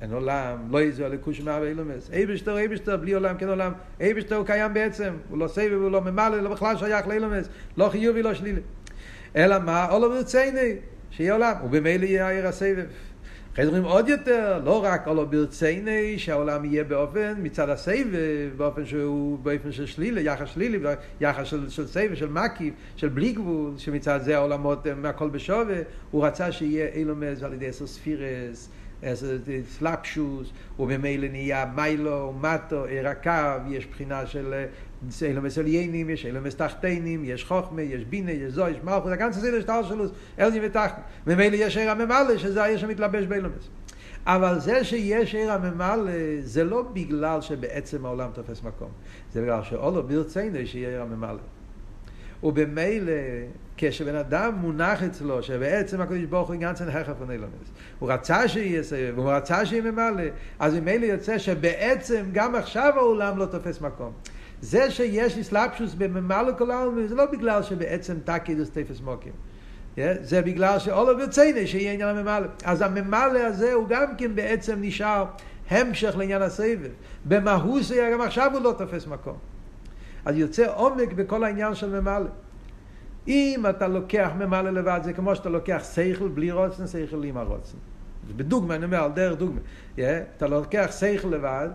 אין 0.01 0.13
עולם, 0.13 0.57
לא 0.71 0.81
יזו 0.81 1.05
הלכוש 1.05 1.41
מה 1.41 1.57
ואילומס. 1.61 2.11
אייבשטר, 2.11 2.57
אייבשטר, 2.57 2.97
בלי 2.97 3.13
עולם, 3.13 3.37
כן 3.37 3.49
עולם. 3.49 3.71
אייבשטר 3.99 4.35
הוא 4.35 4.45
קיים 4.45 4.73
בעצם, 4.73 5.13
הוא 5.29 5.37
לא 5.37 5.47
סבב, 5.47 5.79
הוא 5.81 5.91
לא 5.91 6.01
ממלא, 6.01 6.39
לא 6.39 6.49
בכלל 6.49 6.77
שייך 6.77 7.07
לאילומס, 7.07 7.49
לא 7.77 7.89
חיובי, 7.89 8.23
לא 8.23 8.33
שלילי. 8.33 8.61
אלא 9.35 9.59
מה? 9.59 9.85
עולם 9.85 10.09
ברצייני, 10.09 10.75
שיהיה 11.11 11.33
עולם, 11.33 11.53
ובמילא 11.63 12.05
יהיה 12.05 12.27
העיר 12.27 12.47
הסבב. 12.47 12.85
אחרי 13.55 13.65
זה 13.65 13.79
עוד 13.79 14.09
יותר, 14.09 14.61
לא 14.65 14.83
רק 14.83 15.07
עולם 15.07 15.29
ברצייני, 15.29 16.19
שהעולם 16.19 16.65
יהיה 16.65 16.83
באופן, 16.83 17.33
מצד 17.37 17.69
הסבב, 17.69 18.57
באופן 18.57 18.85
שהוא, 18.85 19.39
באופן 19.39 19.71
של 19.71 19.85
שלילי, 19.85 20.21
יחס 20.21 20.47
שלילי, 20.47 20.79
יחס 21.21 21.47
של, 21.47 21.69
של 21.69 21.87
סבב, 21.87 22.15
של 22.15 22.29
מקיף, 22.29 22.73
של 22.95 23.09
בלי 23.09 23.31
גבול, 23.31 23.77
שמצד 23.77 24.19
זה 24.23 24.35
העולמות 24.35 24.87
הם 24.87 25.05
הכל 25.05 25.29
בשווה, 25.29 25.81
הוא 26.11 26.25
רצה 26.25 26.51
שיהיה 26.51 26.87
אילומס 26.93 27.43
על 27.43 27.53
ידי 27.53 27.67
עשר 27.67 27.87
ספירס. 27.87 28.69
סלאפשוס, 29.77 30.51
וממילא 30.79 31.27
נהיה 31.27 31.65
מיילו, 31.75 32.33
מטו, 32.41 32.85
עיר 32.85 33.07
הקו, 33.07 33.69
יש 33.69 33.85
בחינה 33.85 34.25
של 34.25 34.65
אילומס 35.21 35.57
עליינים, 35.57 36.09
יש 36.09 36.25
אילומס 36.25 36.55
תחתינים, 36.55 37.25
יש 37.25 37.45
חוכמה, 37.45 37.81
יש 37.81 38.05
בינה, 38.05 38.31
יש 38.31 38.53
זו, 38.53 38.67
יש 38.67 38.77
מלכות, 38.83 39.11
הגנץ 39.11 39.37
הזה 39.37 39.61
שטר 39.61 39.83
שלוס, 39.83 40.11
אלזים 40.39 40.61
ותחתים. 40.65 41.03
ממילא 41.27 41.55
יש 41.55 41.77
עיר 41.77 41.91
הממלא, 41.91 42.37
שזה 42.37 42.63
העיר 42.63 42.77
שמתלבש 42.77 43.25
באילומס. 43.25 43.69
אבל 44.25 44.59
זה 44.59 44.83
שיש 44.83 45.35
עיר 45.35 45.51
הממלא, 45.51 46.11
זה 46.39 46.63
לא 46.63 46.81
בגלל 46.93 47.41
שבעצם 47.41 48.05
העולם 48.05 48.29
תופס 48.33 48.63
מקום. 48.63 48.89
זה 49.33 49.41
בגלל 49.41 49.63
שאולו 49.63 50.03
ברצינו 50.03 50.57
שיהיה 50.65 50.89
עיר 50.89 51.01
הממלא. 51.01 51.39
ובמילא, 52.43 53.11
כשבן 53.77 54.15
אדם 54.15 54.55
מונח 54.55 55.03
אצלו, 55.03 55.43
שבעצם 55.43 56.01
הקדוש 56.01 56.23
ברוך 56.23 56.47
הוא 56.47 56.55
עניין 56.55 56.73
צנן 56.73 56.89
הרחב 56.89 57.21
ונילונס, 57.21 57.53
הוא 57.99 58.11
רצה 58.11 58.47
שיהיה 58.47 58.83
סבב, 58.83 59.13
והוא 59.15 59.31
רצה 59.31 59.65
שיהיה 59.65 59.91
ממלא, 59.91 60.23
אז 60.59 60.73
ממילא 60.73 61.05
יוצא 61.05 61.37
שבעצם 61.37 62.25
גם 62.31 62.55
עכשיו 62.55 62.93
העולם 62.95 63.37
לא 63.37 63.45
תופס 63.45 63.81
מקום. 63.81 64.11
זה 64.65 64.91
שיש 64.91 65.37
איסלאפשוס 65.37 65.93
בממלא 65.93 66.51
כל 66.57 66.71
העולם, 66.71 67.07
זה 67.07 67.15
לא 67.15 67.25
בגלל 67.31 67.63
שבעצם 67.63 68.17
תקידוס 68.23 68.69
תפס 68.69 69.01
מוקים. 69.01 69.31
זה 70.21 70.41
בגלל 70.41 70.79
שאולו 70.79 71.17
ברציני 71.17 71.67
שיהיה 71.67 71.93
עניין 71.93 72.09
הממלא. 72.09 72.47
אז 72.63 72.81
הממלא 72.81 73.39
הזה 73.39 73.73
הוא 73.73 73.87
גם 73.87 74.15
כן 74.17 74.35
בעצם 74.35 74.77
נשאר 74.81 75.25
המשך 75.69 76.15
לעניין 76.17 76.41
הסבב. 76.41 76.89
במהות 77.25 77.83
זה 77.83 78.09
גם 78.13 78.21
עכשיו 78.21 78.51
הוא 78.53 78.61
לא 78.61 78.75
תופס 78.77 79.07
מקום. 79.07 79.37
אז 80.25 80.37
יוצא 80.37 80.73
עומק 80.75 81.13
בכל 81.13 81.43
העניין 81.43 81.75
של 81.75 82.01
ממלא. 82.01 82.29
אם 83.27 83.65
אתה 83.69 83.87
לוקח 83.87 84.29
ממלא 84.37 84.69
לבד, 84.69 84.99
זה 85.03 85.13
כמו 85.13 85.35
שאתה 85.35 85.49
לוקח 85.49 85.83
שכל 85.95 86.27
בלי 86.27 86.51
רוצן, 86.51 86.87
שכל 86.87 87.23
עם 87.23 87.37
הרוצן. 87.37 87.77
בדוגמה, 88.37 88.75
אני 88.75 88.85
אומר, 88.85 89.03
על 89.03 89.11
דרך 89.11 89.37
דוגמה. 89.39 89.59
Yeah, 89.97 89.99
אתה 90.37 90.47
לוקח 90.47 90.91
שכל 90.99 91.27
לבד, 91.27 91.69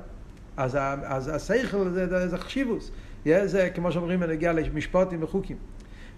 אז, 0.60 0.78
אז 1.04 1.28
השכל 1.28 1.88
זה, 1.88 2.08
זה, 2.08 2.28
זה 2.28 2.38
חשיבוס. 2.38 2.90
זה 3.44 3.70
כמו 3.74 3.92
שאומרים 3.92 4.20
בנגיע 4.20 4.52
למשפוטים 4.52 5.22
וחוקים. 5.22 5.56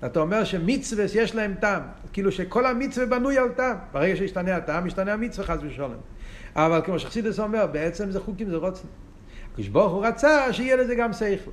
אתה 0.07 0.20
אומר 0.20 0.45
שמצווה 0.45 1.05
יש 1.14 1.34
להם 1.34 1.55
טעם, 1.61 1.82
כאילו 2.12 2.32
שכל 2.32 2.66
המצווה 2.66 3.07
בנוי 3.07 3.38
על 3.38 3.49
טעם. 3.49 3.76
ברגע 3.93 4.16
שישתנה 4.16 4.57
הטעם, 4.57 4.86
משתנה 4.86 5.12
המצווה 5.12 5.47
חס 5.47 5.59
ושלום. 5.62 5.95
אבל 6.57 6.80
כמו 6.84 6.99
שחסידס 6.99 7.40
אומר, 7.40 7.66
בעצם 7.66 8.11
זה 8.11 8.20
חוקים, 8.20 8.51
זה 8.51 8.57
רוצן. 8.57 8.88
הקדוש 9.53 9.68
ברוך 9.68 9.93
הוא 9.93 10.07
רצה 10.07 10.53
שיהיה 10.53 10.76
לזה 10.76 10.95
גם 10.95 11.12
שכל. 11.12 11.51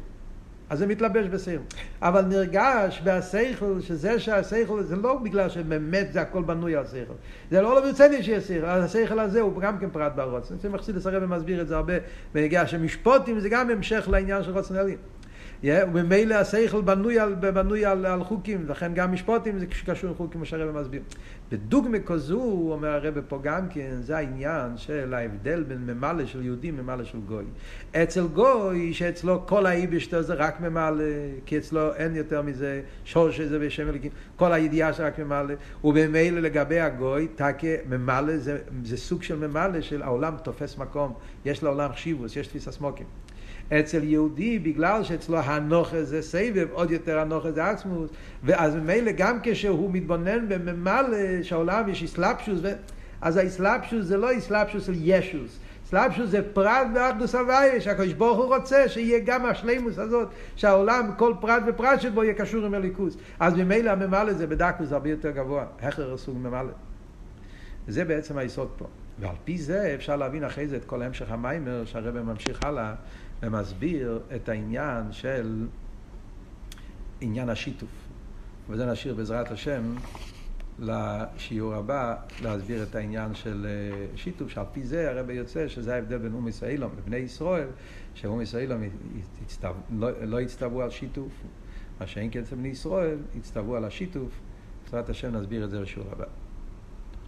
אז 0.69 0.79
זה 0.79 0.87
מתלבש 0.87 1.27
בשכל. 1.27 1.61
אבל 2.01 2.21
נרגש 2.21 3.01
בהשכל, 3.03 3.81
שזה 3.81 4.19
שהשכל 4.19 4.83
זה 4.83 4.95
לא 4.95 5.17
בגלל 5.23 5.49
שבאמת 5.49 6.13
זה 6.13 6.21
הכל 6.21 6.43
בנוי 6.43 6.75
על 6.75 6.85
שכל. 6.85 7.13
זה 7.51 7.61
לא 7.61 7.81
ברציני 7.81 8.23
שיש 8.23 8.47
שכל, 8.47 8.65
השכל 8.65 9.19
הזה 9.19 9.41
הוא 9.41 9.61
גם 9.61 9.77
כן 9.77 9.89
פרט 9.89 10.11
ברוצן. 10.15 10.55
אני 10.63 10.73
מחסיד 10.73 10.95
לסרב 10.95 11.23
ומסביר 11.23 11.61
את 11.61 11.67
זה 11.67 11.75
הרבה, 11.75 11.93
ונגיע 12.35 12.67
שמשפוטים 12.67 13.39
זה 13.39 13.49
גם 13.49 13.69
המשך 13.69 14.07
לעניין 14.11 14.43
של 14.43 14.51
רוצן. 14.51 14.75
וממילא 15.63 16.35
השכל 16.35 16.81
בנוי 16.81 17.19
על, 17.19 17.33
בנוי 17.33 17.85
על, 17.85 18.05
על 18.05 18.23
חוקים, 18.23 18.65
לכן 18.67 18.93
גם 18.93 19.11
משפוטים 19.11 19.59
זה 19.59 19.65
קשור 19.85 20.11
לחוקים, 20.11 20.39
מה 20.39 20.45
שהרבא 20.45 20.81
מסביר. 20.81 21.01
בדוגמה 21.51 21.99
כזו, 21.99 22.41
אומר 22.71 22.87
הרבא 22.87 23.21
פה 23.27 23.39
גם 23.43 23.69
כן, 23.69 23.91
זה 24.01 24.17
העניין 24.17 24.77
של 24.77 25.13
ההבדל 25.13 25.63
בין 25.63 25.85
ממלא 25.85 26.25
של 26.25 26.41
יהודי 26.45 26.71
ממלא 26.71 27.03
של 27.03 27.17
גוי. 27.27 27.43
אצל 27.91 28.27
גוי, 28.27 28.93
שאצלו 28.93 29.47
כל 29.47 29.65
האיבשטר 29.65 30.21
זה 30.21 30.33
רק 30.33 30.61
ממלא, 30.61 31.03
כי 31.45 31.57
אצלו 31.57 31.93
אין 31.93 32.15
יותר 32.15 32.41
מזה 32.41 32.81
שור 33.05 33.31
שזה 33.31 33.59
בשם 33.59 33.89
אלוקים, 33.89 34.11
כל 34.35 34.53
הידיעה 34.53 34.91
זה 34.91 35.07
רק 35.07 35.19
ממלא, 35.19 35.53
וממילא 35.83 36.39
לגבי 36.39 36.79
הגוי, 36.79 37.27
תקה 37.35 37.67
ממלא 37.89 38.37
זה, 38.37 38.57
זה 38.83 38.97
סוג 38.97 39.23
של 39.23 39.47
ממלא 39.47 39.81
של 39.81 40.01
העולם 40.01 40.35
תופס 40.43 40.77
מקום, 40.77 41.13
יש 41.45 41.63
לעולם 41.63 41.91
חשיבוס, 41.91 42.35
יש 42.35 42.47
תפיסה 42.47 42.71
סמוקים. 42.71 43.05
אצל 43.73 44.03
יהודי, 44.03 44.59
בגלל 44.59 45.03
שאצלו 45.03 45.37
הנוכה 45.37 46.03
זה 46.03 46.21
סבב, 46.21 46.67
עוד 46.71 46.91
יותר 46.91 47.19
הנוכה 47.19 47.51
זה 47.51 47.65
עצמוס, 47.65 48.09
ואז 48.43 48.75
ממילא 48.75 49.11
גם 49.11 49.37
כשהוא 49.43 49.89
מתבונן 49.93 50.49
בממלא 50.49 51.43
שהעולם 51.43 51.89
יש 51.89 52.01
איסלאפשוס, 52.01 52.59
ו... 52.63 52.71
אז 53.21 53.37
האיסלאפשוס 53.37 54.05
זה 54.05 54.17
לא 54.17 54.29
איסלאפשוס 54.29 54.85
של 54.85 54.93
ישוס, 54.95 55.59
איסלאפשוס 55.83 56.29
זה 56.29 56.53
פרט 56.53 56.87
באחדוס 56.93 57.35
הוויה, 57.35 57.81
שהקדוש 57.81 58.13
ברוך 58.13 58.37
הוא 58.37 58.55
רוצה 58.55 58.89
שיהיה 58.89 59.19
גם 59.19 59.45
השלימוס 59.45 59.99
הזאת, 59.99 60.27
שהעולם, 60.55 61.11
כל 61.17 61.33
פרט 61.41 61.63
ופרט 61.67 62.01
שבו 62.01 62.23
יהיה 62.23 62.33
קשור 62.33 62.65
עם 62.65 62.73
הליכוס. 62.73 63.17
אז 63.39 63.53
ממילא 63.53 63.89
הממלא 63.89 64.33
זה 64.33 64.47
בדקוס 64.47 64.91
הרבה 64.91 65.09
יותר 65.09 65.31
גבוה, 65.31 65.65
הכר 65.81 66.17
סוג 66.17 66.37
ממלא. 66.37 66.71
וזה 67.87 68.05
בעצם 68.05 68.37
היסוד 68.37 68.69
פה. 68.77 68.85
ועל 69.19 69.35
פי 69.43 69.57
זה 69.57 69.91
אפשר 69.95 70.15
להבין 70.15 70.43
אחרי 70.43 70.67
זה 70.67 70.75
את 70.75 70.85
כל 70.85 71.01
המשך 71.01 71.31
המיימר 71.31 71.85
שהרבא 71.85 72.21
ממשיך 72.21 72.63
הלאה 72.63 72.93
ומסביר 73.43 74.19
את 74.35 74.49
העניין 74.49 75.11
של 75.11 75.67
עניין 77.21 77.49
השיתוף. 77.49 77.89
וזה 78.69 78.91
נשאיר 78.91 79.13
בעזרת 79.13 79.51
השם 79.51 79.95
לשיעור 80.79 81.73
הבא 81.73 82.15
להסביר 82.41 82.83
את 82.83 82.95
העניין 82.95 83.35
של 83.35 83.67
אה, 83.69 84.05
שיתוף, 84.15 84.49
שעל 84.49 84.65
פי 84.73 84.83
זה 84.83 85.11
הרב 85.11 85.29
יוצא 85.29 85.67
שזה 85.67 85.95
ההבדל 85.95 86.17
בין 86.17 86.33
אום 86.33 86.47
ישראלום 86.47 86.91
לבני 86.97 87.17
ישראל, 87.17 87.67
שאום 88.13 88.41
ישראלום 88.41 88.81
לא, 89.99 90.21
לא 90.21 90.39
הצטוו 90.39 90.81
על 90.81 90.89
שיתוף, 90.89 91.31
מה 91.99 92.07
שאין 92.07 92.29
כן 92.31 92.39
אצל 92.39 92.55
בני 92.55 92.67
ישראל, 92.67 93.17
הצטוו 93.37 93.75
על 93.75 93.85
השיתוף. 93.85 94.31
בעזרת 94.83 95.09
השם 95.09 95.35
נסביר 95.35 95.65
את 95.65 95.69
זה 95.69 95.81
בשיעור 95.81 96.07
הבא. 96.11 96.25